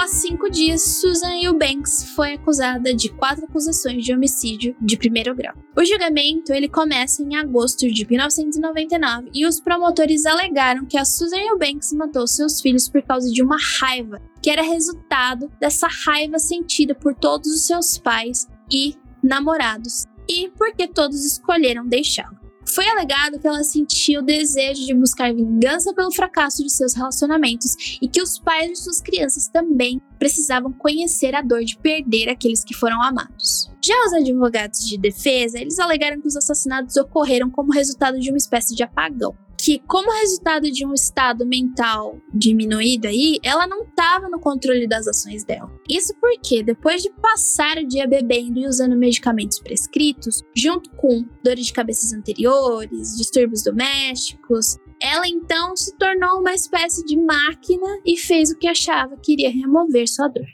Após 0.05 0.21
cinco 0.21 0.51
dias, 0.51 0.83
Susan 0.83 1.35
Eubanks 1.41 2.13
foi 2.15 2.33
acusada 2.33 2.93
de 2.93 3.09
quatro 3.09 3.45
acusações 3.45 4.05
de 4.05 4.13
homicídio 4.13 4.75
de 4.79 4.97
primeiro 4.97 5.33
grau. 5.33 5.55
O 5.75 5.83
julgamento 5.83 6.53
ele 6.53 6.69
começa 6.69 7.23
em 7.23 7.35
agosto 7.35 7.91
de 7.91 8.05
1999 8.07 9.31
e 9.33 9.47
os 9.47 9.59
promotores 9.59 10.27
alegaram 10.27 10.85
que 10.85 10.95
a 10.95 11.03
Susan 11.03 11.39
Eubanks 11.39 11.91
matou 11.91 12.27
seus 12.27 12.61
filhos 12.61 12.87
por 12.87 13.01
causa 13.01 13.31
de 13.31 13.41
uma 13.41 13.57
raiva 13.79 14.21
que 14.43 14.51
era 14.51 14.61
resultado 14.61 15.51
dessa 15.59 15.87
raiva 16.05 16.37
sentida 16.37 16.93
por 16.93 17.15
todos 17.15 17.47
os 17.47 17.65
seus 17.65 17.97
pais 17.97 18.47
e 18.71 18.93
namorados 19.23 20.05
e 20.29 20.49
porque 20.55 20.87
todos 20.87 21.25
escolheram 21.25 21.83
deixá-la. 21.87 22.44
Foi 22.67 22.87
alegado 22.89 23.39
que 23.39 23.47
ela 23.47 23.63
sentia 23.63 24.19
o 24.19 24.23
desejo 24.23 24.85
de 24.85 24.93
buscar 24.93 25.33
vingança 25.33 25.93
pelo 25.93 26.11
fracasso 26.11 26.63
de 26.63 26.71
seus 26.71 26.93
relacionamentos 26.93 27.97
e 28.01 28.07
que 28.07 28.21
os 28.21 28.39
pais 28.39 28.69
de 28.71 28.79
suas 28.79 29.01
crianças 29.01 29.47
também 29.47 30.01
precisavam 30.17 30.73
conhecer 30.73 31.35
a 31.35 31.41
dor 31.41 31.63
de 31.63 31.77
perder 31.77 32.29
aqueles 32.29 32.63
que 32.63 32.73
foram 32.73 33.01
amados. 33.01 33.71
Já 33.83 33.93
os 34.07 34.13
advogados 34.13 34.79
de 34.87 34.97
defesa, 34.97 35.59
eles 35.59 35.79
alegaram 35.79 36.19
que 36.19 36.27
os 36.27 36.35
assassinatos 36.35 36.95
ocorreram 36.97 37.49
como 37.49 37.71
resultado 37.71 38.19
de 38.19 38.31
uma 38.31 38.37
espécie 38.37 38.75
de 38.75 38.83
apagão 38.83 39.35
que, 39.57 39.79
como 39.87 40.11
resultado 40.11 40.69
de 40.71 40.85
um 40.85 40.93
estado 40.93 41.45
mental 41.45 42.19
diminuído 42.33 43.07
aí, 43.07 43.39
ela 43.43 43.65
não 43.65 43.83
estava 43.83 44.29
no 44.29 44.39
controle 44.39 44.87
das 44.87 45.07
ações 45.07 45.43
dela. 45.43 45.71
Isso 45.89 46.13
porque, 46.19 46.63
depois 46.63 47.01
de 47.01 47.09
passar 47.21 47.77
o 47.77 47.87
dia 47.87 48.07
bebendo 48.07 48.59
e 48.59 48.67
usando 48.67 48.95
medicamentos 48.95 49.59
prescritos, 49.59 50.43
junto 50.55 50.89
com 50.91 51.25
dores 51.43 51.65
de 51.65 51.73
cabeça 51.73 52.15
anteriores, 52.15 53.15
distúrbios 53.17 53.63
domésticos, 53.63 54.77
ela 55.01 55.27
então 55.27 55.75
se 55.75 55.95
tornou 55.97 56.39
uma 56.39 56.53
espécie 56.53 57.03
de 57.05 57.17
máquina 57.17 57.99
e 58.05 58.17
fez 58.17 58.51
o 58.51 58.57
que 58.57 58.67
achava 58.67 59.17
que 59.17 59.33
iria 59.33 59.49
remover 59.49 60.07
sua 60.07 60.27
dor. 60.27 60.45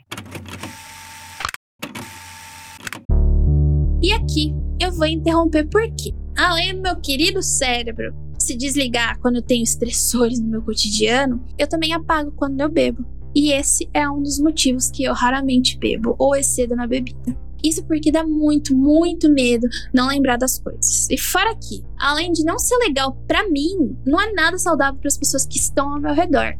E 4.02 4.12
aqui 4.12 4.52
eu 4.80 4.90
vou 4.90 5.06
interromper 5.06 5.68
porque, 5.68 6.12
além 6.36 6.74
do 6.74 6.82
meu 6.82 7.00
querido 7.00 7.40
cérebro 7.40 8.12
se 8.42 8.56
desligar 8.56 9.18
quando 9.20 9.36
eu 9.36 9.42
tenho 9.42 9.62
estressores 9.62 10.40
no 10.40 10.48
meu 10.48 10.62
cotidiano, 10.62 11.44
eu 11.58 11.66
também 11.66 11.92
apago 11.92 12.32
quando 12.32 12.60
eu 12.60 12.68
bebo. 12.68 13.04
E 13.34 13.52
esse 13.52 13.88
é 13.94 14.08
um 14.08 14.22
dos 14.22 14.38
motivos 14.38 14.90
que 14.90 15.04
eu 15.04 15.14
raramente 15.14 15.78
bebo 15.78 16.14
ou 16.18 16.36
excedo 16.36 16.76
na 16.76 16.86
bebida. 16.86 17.36
Isso 17.64 17.84
porque 17.84 18.10
dá 18.10 18.24
muito, 18.24 18.76
muito 18.76 19.32
medo 19.32 19.68
não 19.94 20.08
lembrar 20.08 20.36
das 20.36 20.58
coisas. 20.58 21.08
E 21.08 21.16
fora 21.16 21.54
que, 21.54 21.82
além 21.96 22.32
de 22.32 22.44
não 22.44 22.58
ser 22.58 22.76
legal 22.78 23.16
para 23.26 23.48
mim, 23.48 23.96
não 24.04 24.20
é 24.20 24.32
nada 24.32 24.58
saudável 24.58 24.98
para 24.98 25.08
as 25.08 25.16
pessoas 25.16 25.46
que 25.46 25.58
estão 25.58 25.94
ao 25.94 26.00
meu 26.00 26.12
redor. 26.12 26.54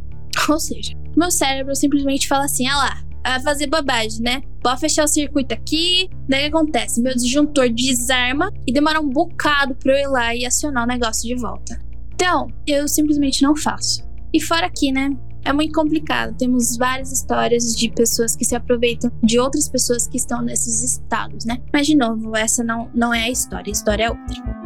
Ou 0.48 0.60
seja, 0.60 0.96
meu 1.16 1.30
cérebro 1.30 1.74
simplesmente 1.74 2.28
fala 2.28 2.44
assim: 2.44 2.66
ah 2.68 2.76
lá, 2.76 3.04
a 3.24 3.40
fazer 3.40 3.66
bobagem, 3.66 4.20
né? 4.20 4.42
Pode 4.62 4.80
fechar 4.80 5.04
o 5.04 5.08
circuito 5.08 5.54
aqui. 5.54 6.08
Daí 6.28 6.48
o 6.48 6.50
que 6.50 6.56
acontece? 6.56 7.00
Meu 7.00 7.14
disjuntor 7.14 7.68
desarma 7.70 8.52
e 8.66 8.72
demora 8.72 9.00
um 9.00 9.08
bocado 9.08 9.74
pra 9.74 9.92
eu 9.92 9.98
ir 9.98 10.08
lá 10.08 10.34
e 10.34 10.44
acionar 10.44 10.84
o 10.84 10.86
negócio 10.86 11.22
de 11.22 11.40
volta. 11.40 11.78
Então, 12.14 12.48
eu 12.66 12.86
simplesmente 12.86 13.42
não 13.42 13.56
faço. 13.56 14.04
E 14.32 14.40
fora 14.40 14.66
aqui, 14.66 14.92
né? 14.92 15.10
É 15.44 15.52
muito 15.52 15.72
complicado. 15.72 16.36
Temos 16.36 16.76
várias 16.76 17.10
histórias 17.10 17.74
de 17.74 17.90
pessoas 17.90 18.36
que 18.36 18.44
se 18.44 18.54
aproveitam 18.54 19.10
de 19.22 19.38
outras 19.38 19.68
pessoas 19.68 20.06
que 20.06 20.16
estão 20.16 20.40
nesses 20.40 20.82
estados, 20.84 21.44
né? 21.44 21.60
Mas, 21.72 21.86
de 21.86 21.96
novo, 21.96 22.36
essa 22.36 22.62
não, 22.62 22.88
não 22.94 23.12
é 23.12 23.24
a 23.24 23.30
história, 23.30 23.68
a 23.68 23.72
história 23.72 24.04
é 24.04 24.10
outra. 24.10 24.62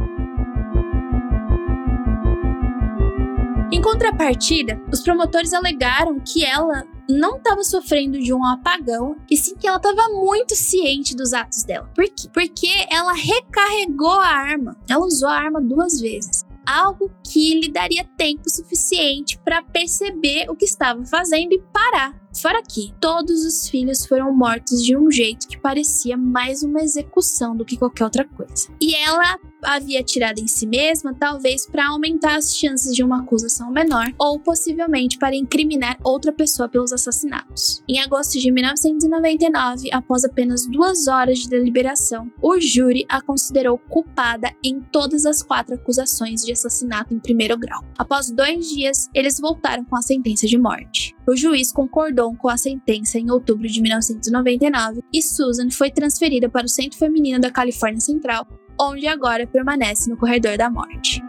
Em 3.71 3.81
contrapartida, 3.81 4.79
os 4.91 5.01
promotores 5.01 5.51
alegaram 5.51 6.19
que 6.19 6.45
ela 6.45 6.85
não 7.09 7.37
estava 7.37 7.63
sofrendo 7.63 8.19
de 8.19 8.33
um 8.33 8.45
apagão, 8.45 9.15
e 9.29 9.37
sim 9.37 9.55
que 9.55 9.67
ela 9.67 9.77
estava 9.77 10.09
muito 10.09 10.55
ciente 10.55 11.15
dos 11.15 11.33
atos 11.33 11.63
dela. 11.63 11.89
Por 11.95 12.05
quê? 12.05 12.29
Porque 12.33 12.69
ela 12.89 13.13
recarregou 13.13 14.19
a 14.19 14.27
arma. 14.27 14.77
Ela 14.89 15.05
usou 15.05 15.29
a 15.29 15.37
arma 15.37 15.61
duas 15.61 15.99
vezes. 15.99 16.45
Algo 16.65 17.09
que 17.23 17.61
lhe 17.61 17.71
daria 17.71 18.03
tempo 18.17 18.49
suficiente 18.49 19.39
para 19.39 19.61
perceber 19.61 20.49
o 20.49 20.55
que 20.55 20.65
estava 20.65 21.05
fazendo 21.05 21.53
e 21.53 21.63
parar. 21.71 22.13
Fora 22.41 22.61
que 22.61 22.93
todos 23.01 23.43
os 23.45 23.67
filhos 23.67 24.05
foram 24.05 24.31
mortos 24.31 24.83
de 24.83 24.95
um 24.95 25.09
jeito 25.09 25.47
que 25.47 25.59
parecia 25.59 26.15
mais 26.15 26.61
uma 26.61 26.81
execução 26.81 27.55
do 27.55 27.65
que 27.65 27.77
qualquer 27.77 28.03
outra 28.03 28.25
coisa. 28.25 28.69
E 28.79 28.95
ela 28.95 29.39
havia 29.63 30.03
tirado 30.03 30.39
em 30.39 30.47
si 30.47 30.67
mesma, 30.67 31.15
talvez 31.15 31.65
para 31.65 31.87
aumentar 31.87 32.35
as 32.35 32.55
chances 32.55 32.95
de 32.95 33.03
uma 33.03 33.21
acusação 33.21 33.71
menor, 33.71 34.13
ou 34.19 34.39
possivelmente 34.39 35.17
para 35.17 35.35
incriminar 35.35 35.97
outra 36.03 36.31
pessoa 36.31 36.69
pelos 36.69 36.93
assassinatos. 36.93 37.83
Em 37.89 37.99
agosto 37.99 38.39
de 38.39 38.51
1999, 38.51 39.89
após 39.91 40.23
apenas 40.23 40.67
duas 40.67 41.07
horas 41.07 41.39
de 41.39 41.49
deliberação, 41.49 42.31
o 42.39 42.59
júri 42.59 43.05
a 43.09 43.19
considerou 43.19 43.79
culpada 43.79 44.53
em 44.63 44.79
todas 44.79 45.25
as 45.25 45.41
quatro 45.41 45.73
acusações 45.73 46.41
de 46.41 46.51
assassinato 46.51 47.13
em 47.13 47.19
primeiro 47.19 47.57
grau. 47.57 47.83
Após 47.97 48.29
dois 48.29 48.67
dias, 48.67 49.09
eles 49.13 49.39
voltaram 49.39 49.83
com 49.85 49.97
a 49.97 50.01
sentença 50.01 50.45
de 50.45 50.57
morte. 50.57 51.15
O 51.27 51.35
juiz 51.35 51.71
concordou 51.71 52.26
com 52.35 52.49
a 52.49 52.57
sentença 52.57 53.17
em 53.17 53.29
outubro 53.31 53.67
de 53.67 53.81
1999 53.81 55.01
e 55.13 55.21
Susan 55.21 55.69
foi 55.69 55.91
transferida 55.91 56.49
para 56.49 56.65
o 56.65 56.69
Centro 56.69 56.97
Feminino 56.97 57.39
da 57.39 57.51
Califórnia 57.51 57.99
Central, 57.99 58.47
onde 58.79 59.07
agora 59.07 59.47
permanece 59.47 60.09
no 60.09 60.17
corredor 60.17 60.57
da 60.57 60.69
morte. 60.69 61.21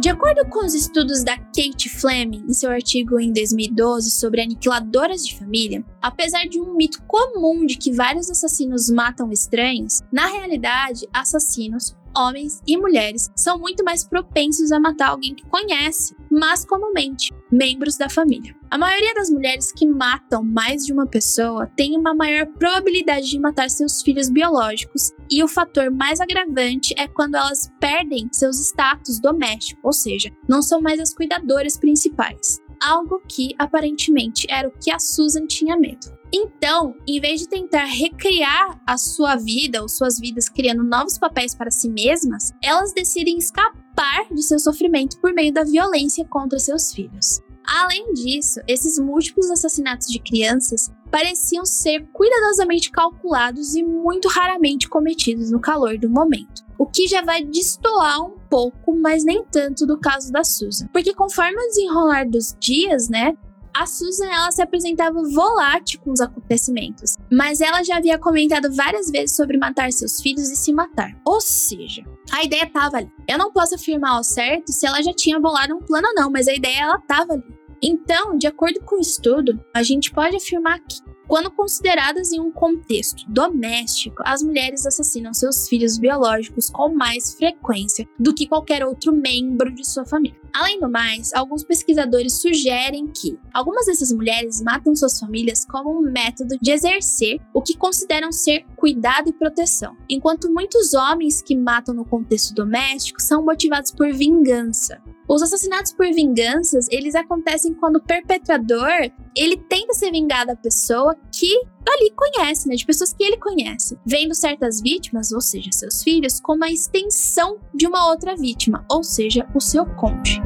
De 0.00 0.08
acordo 0.08 0.48
com 0.48 0.64
os 0.64 0.74
estudos 0.74 1.24
da 1.24 1.36
Kate 1.36 1.88
Fleming 1.88 2.44
em 2.48 2.52
seu 2.52 2.70
artigo 2.70 3.18
em 3.18 3.32
2012 3.32 4.12
sobre 4.12 4.40
aniquiladoras 4.40 5.26
de 5.26 5.36
família, 5.36 5.84
apesar 6.00 6.44
de 6.44 6.60
um 6.60 6.76
mito 6.76 7.02
comum 7.02 7.66
de 7.66 7.76
que 7.76 7.92
vários 7.92 8.30
assassinos 8.30 8.88
matam 8.88 9.32
estranhos, 9.32 10.00
na 10.12 10.28
realidade, 10.28 11.08
assassinos 11.12 11.96
homens 12.18 12.60
e 12.66 12.76
mulheres 12.76 13.30
são 13.36 13.58
muito 13.58 13.84
mais 13.84 14.04
propensos 14.04 14.72
a 14.72 14.80
matar 14.80 15.10
alguém 15.10 15.34
que 15.34 15.46
conhece, 15.46 16.16
mas 16.30 16.64
comumente 16.64 17.32
membros 17.50 17.96
da 17.96 18.08
família. 18.08 18.54
A 18.70 18.76
maioria 18.76 19.14
das 19.14 19.30
mulheres 19.30 19.72
que 19.72 19.86
matam 19.86 20.42
mais 20.42 20.84
de 20.84 20.92
uma 20.92 21.06
pessoa 21.06 21.66
tem 21.76 21.96
uma 21.96 22.14
maior 22.14 22.46
probabilidade 22.46 23.30
de 23.30 23.38
matar 23.38 23.70
seus 23.70 24.02
filhos 24.02 24.28
biológicos, 24.28 25.12
e 25.30 25.42
o 25.42 25.48
fator 25.48 25.90
mais 25.90 26.20
agravante 26.20 26.94
é 26.98 27.06
quando 27.06 27.36
elas 27.36 27.70
perdem 27.80 28.28
seus 28.32 28.58
status 28.58 29.20
domésticos, 29.20 29.82
ou 29.82 29.92
seja, 29.92 30.30
não 30.46 30.60
são 30.60 30.80
mais 30.80 31.00
as 31.00 31.14
cuidadoras 31.14 31.78
principais 31.78 32.60
algo 32.82 33.22
que 33.28 33.54
aparentemente 33.58 34.46
era 34.50 34.68
o 34.68 34.72
que 34.72 34.90
a 34.90 34.98
Susan 34.98 35.46
tinha 35.46 35.76
medo. 35.76 36.18
Então, 36.32 36.94
em 37.06 37.20
vez 37.20 37.40
de 37.40 37.48
tentar 37.48 37.84
recriar 37.84 38.80
a 38.86 38.98
sua 38.98 39.36
vida 39.36 39.80
ou 39.80 39.88
suas 39.88 40.18
vidas 40.18 40.48
criando 40.48 40.82
novos 40.82 41.16
papéis 41.18 41.54
para 41.54 41.70
si 41.70 41.88
mesmas, 41.88 42.52
elas 42.62 42.92
decidem 42.92 43.38
escapar 43.38 44.26
de 44.30 44.42
seu 44.42 44.58
sofrimento 44.58 45.18
por 45.20 45.32
meio 45.32 45.52
da 45.52 45.64
violência 45.64 46.24
contra 46.26 46.58
seus 46.58 46.92
filhos. 46.92 47.40
Além 47.64 48.14
disso, 48.14 48.60
esses 48.66 48.98
múltiplos 48.98 49.50
assassinatos 49.50 50.08
de 50.08 50.18
crianças 50.18 50.90
pareciam 51.10 51.64
ser 51.64 52.06
cuidadosamente 52.12 52.90
calculados 52.90 53.74
e 53.74 53.82
muito 53.82 54.28
raramente 54.28 54.88
cometidos 54.88 55.50
no 55.50 55.60
calor 55.60 55.98
do 55.98 56.08
momento. 56.08 56.66
O 56.78 56.86
que 56.86 57.08
já 57.08 57.22
vai 57.22 57.42
destoar 57.42 58.24
um 58.24 58.38
pouco, 58.48 58.94
mas 58.96 59.24
nem 59.24 59.44
tanto 59.44 59.84
do 59.84 59.98
caso 59.98 60.30
da 60.30 60.44
Susan. 60.44 60.86
Porque 60.92 61.12
conforme 61.12 61.56
o 61.56 61.68
desenrolar 61.68 62.28
dos 62.28 62.54
dias, 62.60 63.08
né, 63.08 63.36
a 63.74 63.86
Susan 63.86 64.26
ela 64.26 64.50
se 64.50 64.62
apresentava 64.62 65.22
volátil 65.22 66.00
com 66.00 66.10
os 66.10 66.20
acontecimentos, 66.20 67.16
mas 67.30 67.60
ela 67.60 67.82
já 67.82 67.98
havia 67.98 68.18
comentado 68.18 68.74
várias 68.74 69.10
vezes 69.10 69.36
sobre 69.36 69.56
matar 69.56 69.92
seus 69.92 70.20
filhos 70.20 70.50
e 70.50 70.56
se 70.56 70.72
matar. 70.72 71.16
Ou 71.24 71.40
seja, 71.40 72.04
a 72.32 72.42
ideia 72.42 72.64
estava 72.64 72.96
ali. 72.98 73.10
Eu 73.28 73.38
não 73.38 73.52
posso 73.52 73.74
afirmar 73.74 74.16
ao 74.16 74.24
certo 74.24 74.72
se 74.72 74.86
ela 74.86 75.02
já 75.02 75.12
tinha 75.12 75.38
bolado 75.38 75.76
um 75.76 75.80
plano 75.80 76.08
ou 76.08 76.14
não, 76.14 76.30
mas 76.30 76.48
a 76.48 76.54
ideia 76.54 76.82
ela 76.82 76.96
estava 76.96 77.34
ali. 77.34 77.57
Então, 77.82 78.36
de 78.36 78.46
acordo 78.46 78.80
com 78.80 78.96
o 78.96 79.00
estudo, 79.00 79.60
a 79.74 79.82
gente 79.82 80.10
pode 80.10 80.36
afirmar 80.36 80.80
que 80.80 80.98
quando 81.28 81.50
consideradas 81.50 82.32
em 82.32 82.40
um 82.40 82.50
contexto 82.50 83.22
doméstico, 83.28 84.22
as 84.24 84.42
mulheres 84.42 84.86
assassinam 84.86 85.34
seus 85.34 85.68
filhos 85.68 85.98
biológicos 85.98 86.70
com 86.70 86.94
mais 86.94 87.34
frequência 87.34 88.08
do 88.18 88.34
que 88.34 88.48
qualquer 88.48 88.82
outro 88.82 89.12
membro 89.12 89.70
de 89.74 89.86
sua 89.86 90.06
família. 90.06 90.40
Além 90.54 90.80
do 90.80 90.90
mais, 90.90 91.34
alguns 91.34 91.62
pesquisadores 91.62 92.40
sugerem 92.40 93.06
que 93.08 93.38
algumas 93.52 93.84
dessas 93.84 94.10
mulheres 94.10 94.62
matam 94.62 94.96
suas 94.96 95.20
famílias 95.20 95.66
como 95.66 95.98
um 95.98 96.10
método 96.10 96.56
de 96.62 96.70
exercer 96.70 97.38
o 97.52 97.60
que 97.60 97.76
consideram 97.76 98.32
ser 98.32 98.64
cuidado 98.74 99.28
e 99.28 99.32
proteção, 99.34 99.94
enquanto 100.08 100.50
muitos 100.50 100.94
homens 100.94 101.42
que 101.42 101.54
matam 101.54 101.94
no 101.94 102.06
contexto 102.06 102.54
doméstico 102.54 103.20
são 103.20 103.44
motivados 103.44 103.92
por 103.92 104.10
vingança. 104.10 104.98
Os 105.28 105.42
assassinatos 105.42 105.92
por 105.92 106.06
vinganças, 106.06 106.86
eles 106.90 107.14
acontecem 107.14 107.74
quando 107.74 107.96
o 107.96 108.02
perpetrador, 108.02 109.10
ele 109.36 109.58
tenta 109.58 109.92
se 109.92 110.10
vingar 110.10 110.46
da 110.46 110.56
pessoa 110.56 111.14
que 111.30 111.52
ali 111.86 112.10
conhece, 112.16 112.66
né, 112.66 112.74
de 112.74 112.86
pessoas 112.86 113.12
que 113.12 113.22
ele 113.22 113.36
conhece, 113.36 113.98
vendo 114.06 114.34
certas 114.34 114.80
vítimas, 114.80 115.30
ou 115.30 115.40
seja, 115.40 115.70
seus 115.70 116.02
filhos, 116.02 116.40
como 116.40 116.64
a 116.64 116.70
extensão 116.70 117.58
de 117.74 117.86
uma 117.86 118.08
outra 118.08 118.34
vítima, 118.36 118.84
ou 118.90 119.04
seja, 119.04 119.46
o 119.54 119.60
seu 119.60 119.84
cônjuge. 119.84 120.40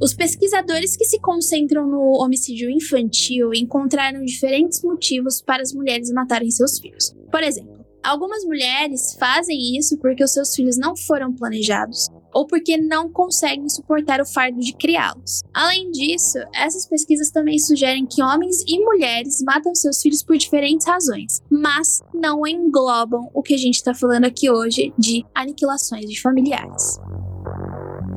Os 0.00 0.12
pesquisadores 0.12 0.94
que 0.94 1.06
se 1.06 1.18
concentram 1.18 1.86
no 1.86 2.22
homicídio 2.22 2.70
infantil 2.70 3.54
encontraram 3.54 4.22
diferentes 4.24 4.82
motivos 4.82 5.40
para 5.40 5.62
as 5.62 5.72
mulheres 5.72 6.12
matarem 6.12 6.50
seus 6.50 6.78
filhos. 6.78 7.14
Por 7.30 7.42
exemplo, 7.42 7.84
algumas 8.04 8.44
mulheres 8.44 9.16
fazem 9.18 9.76
isso 9.78 9.98
porque 9.98 10.22
os 10.22 10.32
seus 10.32 10.54
filhos 10.54 10.76
não 10.76 10.94
foram 10.94 11.32
planejados 11.32 12.10
ou 12.34 12.46
porque 12.46 12.76
não 12.76 13.10
conseguem 13.10 13.66
suportar 13.70 14.20
o 14.20 14.26
fardo 14.26 14.60
de 14.60 14.74
criá-los. 14.74 15.42
Além 15.54 15.90
disso, 15.90 16.38
essas 16.54 16.86
pesquisas 16.86 17.30
também 17.30 17.58
sugerem 17.58 18.04
que 18.04 18.22
homens 18.22 18.62
e 18.68 18.78
mulheres 18.78 19.42
matam 19.42 19.74
seus 19.74 20.02
filhos 20.02 20.22
por 20.22 20.36
diferentes 20.36 20.86
razões, 20.86 21.40
mas 21.50 22.02
não 22.12 22.46
englobam 22.46 23.30
o 23.32 23.42
que 23.42 23.54
a 23.54 23.58
gente 23.58 23.76
está 23.76 23.94
falando 23.94 24.26
aqui 24.26 24.50
hoje 24.50 24.92
de 24.98 25.24
aniquilações 25.34 26.04
de 26.04 26.20
familiares. 26.20 27.00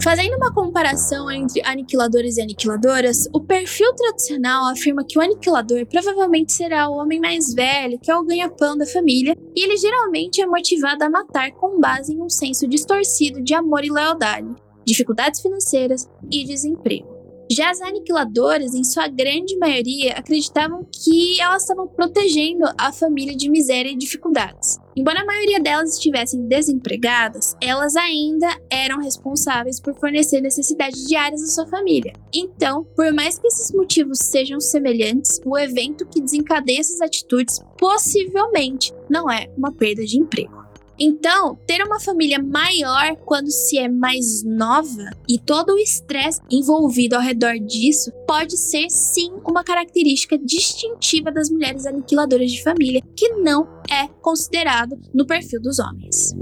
Fazendo 0.02 0.38
uma 0.38 0.54
comparação 0.54 1.30
entre 1.30 1.62
aniquiladores 1.66 2.38
e 2.38 2.42
aniquiladoras, 2.42 3.28
o 3.34 3.42
perfil 3.42 3.94
tradicional 3.94 4.68
afirma 4.68 5.04
que 5.06 5.20
o 5.20 5.22
aniquilador 5.22 5.86
provavelmente 5.86 6.54
será 6.54 6.90
o 6.90 6.96
homem 6.96 7.20
mais 7.20 7.54
velho, 7.54 8.00
que 8.00 8.10
é 8.10 8.16
o 8.16 8.24
ganha-pão 8.24 8.78
da 8.78 8.86
família, 8.86 9.36
e 9.54 9.62
ele 9.62 9.76
geralmente 9.76 10.42
é 10.42 10.48
motivado 10.48 11.04
a 11.04 11.10
matar 11.10 11.52
com 11.52 11.80
base 11.82 12.14
em 12.14 12.22
um 12.22 12.30
senso 12.30 12.66
distorcido 12.66 13.44
de 13.44 13.54
amor 13.54 13.84
e 13.84 13.92
lealdade, 13.92 14.48
dificuldades 14.88 15.42
financeiras 15.42 16.10
e 16.32 16.46
desemprego. 16.46 17.19
Já 17.52 17.72
as 17.72 17.82
aniquiladoras, 17.82 18.76
em 18.76 18.84
sua 18.84 19.08
grande 19.08 19.58
maioria, 19.58 20.14
acreditavam 20.14 20.88
que 20.94 21.42
elas 21.42 21.64
estavam 21.64 21.88
protegendo 21.88 22.64
a 22.78 22.92
família 22.92 23.36
de 23.36 23.50
miséria 23.50 23.90
e 23.90 23.98
dificuldades. 23.98 24.78
Embora 24.96 25.22
a 25.22 25.26
maioria 25.26 25.60
delas 25.60 25.94
estivessem 25.94 26.48
desempregadas, 26.48 27.56
elas 27.60 27.96
ainda 27.96 28.48
eram 28.70 29.02
responsáveis 29.02 29.80
por 29.80 29.96
fornecer 29.96 30.42
necessidades 30.42 31.08
diárias 31.08 31.42
à 31.42 31.48
sua 31.48 31.66
família. 31.66 32.14
Então, 32.32 32.84
por 32.96 33.12
mais 33.14 33.40
que 33.40 33.48
esses 33.48 33.72
motivos 33.72 34.20
sejam 34.20 34.60
semelhantes, 34.60 35.42
o 35.44 35.58
evento 35.58 36.06
que 36.06 36.22
desencadeia 36.22 36.82
essas 36.82 37.02
atitudes 37.02 37.60
possivelmente 37.80 38.94
não 39.10 39.32
é 39.32 39.52
uma 39.58 39.72
perda 39.72 40.04
de 40.04 40.20
emprego. 40.20 40.59
Então, 41.00 41.58
ter 41.66 41.82
uma 41.82 42.00
família 42.00 42.42
maior 42.42 43.16
quando 43.26 43.50
se 43.50 43.78
é 43.78 43.88
mais 43.88 44.44
nova 44.44 45.10
e 45.28 45.40
todo 45.40 45.74
o 45.74 45.80
estresse 45.80 46.42
envolvido 46.52 47.16
ao 47.16 47.22
redor 47.22 47.58
disso 47.58 48.12
pode 48.28 48.58
ser 48.58 48.90
sim 48.90 49.32
uma 49.48 49.64
característica 49.64 50.38
distintiva 50.38 51.32
das 51.32 51.50
mulheres 51.50 51.86
aniquiladoras 51.86 52.52
de 52.52 52.62
família, 52.62 53.02
que 53.16 53.30
não 53.36 53.68
é 53.90 54.08
considerado 54.22 55.00
no 55.14 55.26
perfil 55.26 55.62
dos 55.62 55.80
homens. 55.80 56.34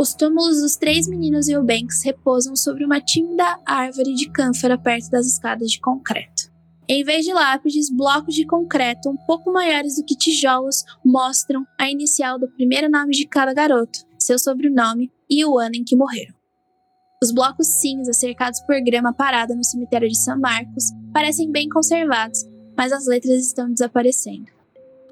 Os 0.00 0.14
túmulos 0.14 0.62
dos 0.62 0.76
três 0.76 1.06
meninos 1.06 1.46
e 1.46 1.54
o 1.58 1.62
Banks 1.62 2.02
repousam 2.02 2.56
sobre 2.56 2.86
uma 2.86 3.02
tímida 3.02 3.60
árvore 3.66 4.14
de 4.14 4.30
cânfora 4.30 4.78
perto 4.78 5.10
das 5.10 5.26
escadas 5.26 5.70
de 5.70 5.78
concreto. 5.78 6.50
Em 6.88 7.04
vez 7.04 7.26
de 7.26 7.34
lápides, 7.34 7.90
blocos 7.90 8.34
de 8.34 8.46
concreto 8.46 9.10
um 9.10 9.16
pouco 9.26 9.52
maiores 9.52 9.96
do 9.96 10.04
que 10.06 10.16
tijolos 10.16 10.84
mostram 11.04 11.66
a 11.78 11.90
inicial 11.90 12.38
do 12.38 12.48
primeiro 12.48 12.88
nome 12.88 13.10
de 13.10 13.28
cada 13.28 13.52
garoto, 13.52 13.98
seu 14.18 14.38
sobrenome 14.38 15.12
e 15.28 15.44
o 15.44 15.58
ano 15.58 15.74
em 15.74 15.84
que 15.84 15.94
morreram. 15.94 16.34
Os 17.22 17.30
blocos 17.30 17.66
cinza 17.66 18.14
cercados 18.14 18.58
por 18.60 18.80
grama 18.80 19.12
parada 19.12 19.54
no 19.54 19.62
cemitério 19.62 20.08
de 20.08 20.16
São 20.16 20.40
Marcos 20.40 20.84
parecem 21.12 21.52
bem 21.52 21.68
conservados, 21.68 22.42
mas 22.74 22.90
as 22.90 23.06
letras 23.06 23.44
estão 23.44 23.70
desaparecendo. 23.70 24.50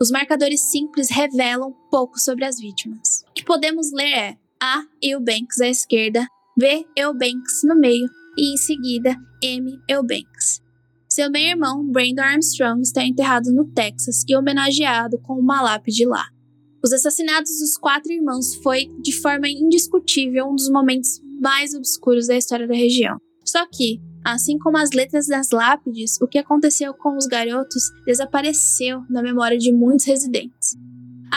Os 0.01 0.11
marcadores 0.11 0.63
simples 0.63 1.11
revelam 1.11 1.75
pouco 1.91 2.19
sobre 2.19 2.47
as 2.47 2.59
vítimas. 2.59 3.23
O 3.29 3.33
que 3.35 3.45
podemos 3.45 3.93
ler 3.93 4.15
é: 4.15 4.39
A. 4.61 4.83
Eubanks 5.01 5.61
à 5.61 5.69
esquerda, 5.69 6.27
B. 6.57 6.85
Eubanks 6.97 7.63
no 7.63 7.77
meio 7.77 8.09
e 8.37 8.55
em 8.55 8.57
seguida 8.57 9.17
M. 9.43 9.79
Eubanks. 9.89 10.61
Seu 11.09 11.31
meio-irmão, 11.31 11.87
Brandon 11.87 12.23
Armstrong, 12.23 12.83
está 12.83 13.05
enterrado 13.05 13.53
no 13.53 13.67
Texas 13.73 14.25
e 14.29 14.37
homenageado 14.37 15.19
com 15.21 15.35
uma 15.35 15.63
lápide 15.63 16.05
lá. 16.05 16.27
Os 16.85 16.93
assassinatos 16.93 17.59
dos 17.61 17.79
quatro 17.79 18.13
irmãos 18.13 18.57
foi, 18.57 18.89
de 19.01 19.13
forma 19.13 19.49
indiscutível, 19.49 20.47
um 20.47 20.55
dos 20.55 20.71
momentos 20.71 21.21
mais 21.41 21.75
obscuros 21.75 22.27
da 22.27 22.37
história 22.37 22.67
da 22.67 22.75
região. 22.75 23.17
Só 23.45 23.65
que, 23.67 24.01
assim 24.25 24.59
como 24.59 24.77
as 24.77 24.91
letras 24.91 25.27
das 25.27 25.51
lápides, 25.51 26.21
o 26.21 26.27
que 26.27 26.39
aconteceu 26.39 26.93
com 26.95 27.17
os 27.17 27.27
garotos 27.27 27.83
desapareceu 28.05 29.03
na 29.09 29.23
memória 29.23 29.57
de 29.57 29.73
muitos 29.73 30.05
residentes. 30.07 30.77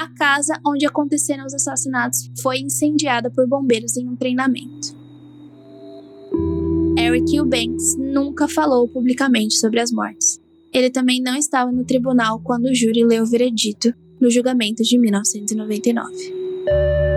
A 0.01 0.07
casa 0.15 0.59
onde 0.65 0.83
aconteceram 0.83 1.45
os 1.45 1.53
assassinatos 1.53 2.27
foi 2.41 2.57
incendiada 2.57 3.29
por 3.29 3.47
bombeiros 3.47 3.95
em 3.95 4.09
um 4.09 4.15
treinamento. 4.15 4.97
Eric 6.97 7.35
Eubanks 7.35 7.95
nunca 7.99 8.47
falou 8.47 8.87
publicamente 8.87 9.59
sobre 9.59 9.79
as 9.79 9.91
mortes. 9.91 10.41
Ele 10.73 10.89
também 10.89 11.21
não 11.21 11.35
estava 11.35 11.71
no 11.71 11.85
tribunal 11.85 12.41
quando 12.43 12.65
o 12.65 12.73
júri 12.73 13.05
leu 13.05 13.21
o 13.21 13.27
veredito 13.27 13.93
no 14.19 14.31
julgamento 14.31 14.81
de 14.81 14.97
1999. 14.97 17.10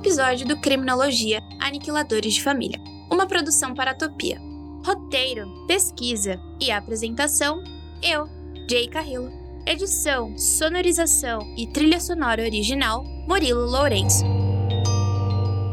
Episódio 0.00 0.48
do 0.48 0.56
Criminologia 0.56 1.42
Aniquiladores 1.60 2.32
de 2.32 2.42
Família, 2.42 2.80
uma 3.12 3.26
produção 3.26 3.74
para 3.74 3.90
a 3.90 3.94
Topia. 3.94 4.40
Roteiro, 4.82 5.46
pesquisa 5.66 6.40
e 6.58 6.70
apresentação: 6.70 7.62
eu, 8.02 8.26
Jay 8.68 8.88
Carrillo. 8.88 9.30
Edição, 9.66 10.36
sonorização 10.38 11.40
e 11.54 11.66
trilha 11.66 12.00
sonora 12.00 12.42
original: 12.42 13.04
Murilo 13.28 13.66
Lourenço. 13.66 14.24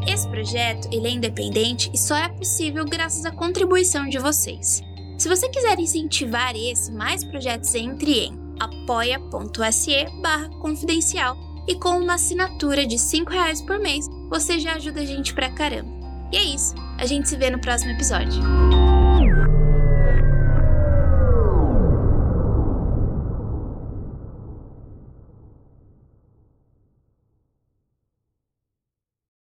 Esse 0.06 0.28
projeto 0.28 0.90
ele 0.92 1.08
é 1.08 1.12
independente 1.12 1.90
e 1.94 1.98
só 1.98 2.18
é 2.18 2.28
possível 2.28 2.84
graças 2.84 3.26
à 3.26 3.32
contribuição 3.32 4.10
de 4.10 4.20
vocês. 4.20 4.82
Se 5.18 5.30
você 5.30 5.48
quiser 5.48 5.80
incentivar 5.80 6.54
esse 6.54 6.92
mais 6.92 7.24
projetos, 7.24 7.74
entre 7.74 8.26
em 8.26 8.38
apoia.se 8.60 10.06
barra 10.22 10.50
confidencial 10.60 11.38
e 11.66 11.76
com 11.76 11.98
uma 11.98 12.16
assinatura 12.16 12.86
de 12.86 12.98
5 12.98 13.32
reais 13.32 13.62
por 13.62 13.80
mês, 13.80 14.08
você 14.30 14.60
já 14.60 14.74
ajuda 14.74 15.02
a 15.02 15.06
gente 15.06 15.34
pra 15.34 15.50
caramba. 15.50 15.90
E 16.32 16.38
é 16.38 16.44
isso, 16.44 16.76
a 16.98 17.06
gente 17.06 17.30
se 17.30 17.38
vê 17.38 17.50
no 17.50 17.60
próximo 17.60 17.92
episódio. 17.92 18.42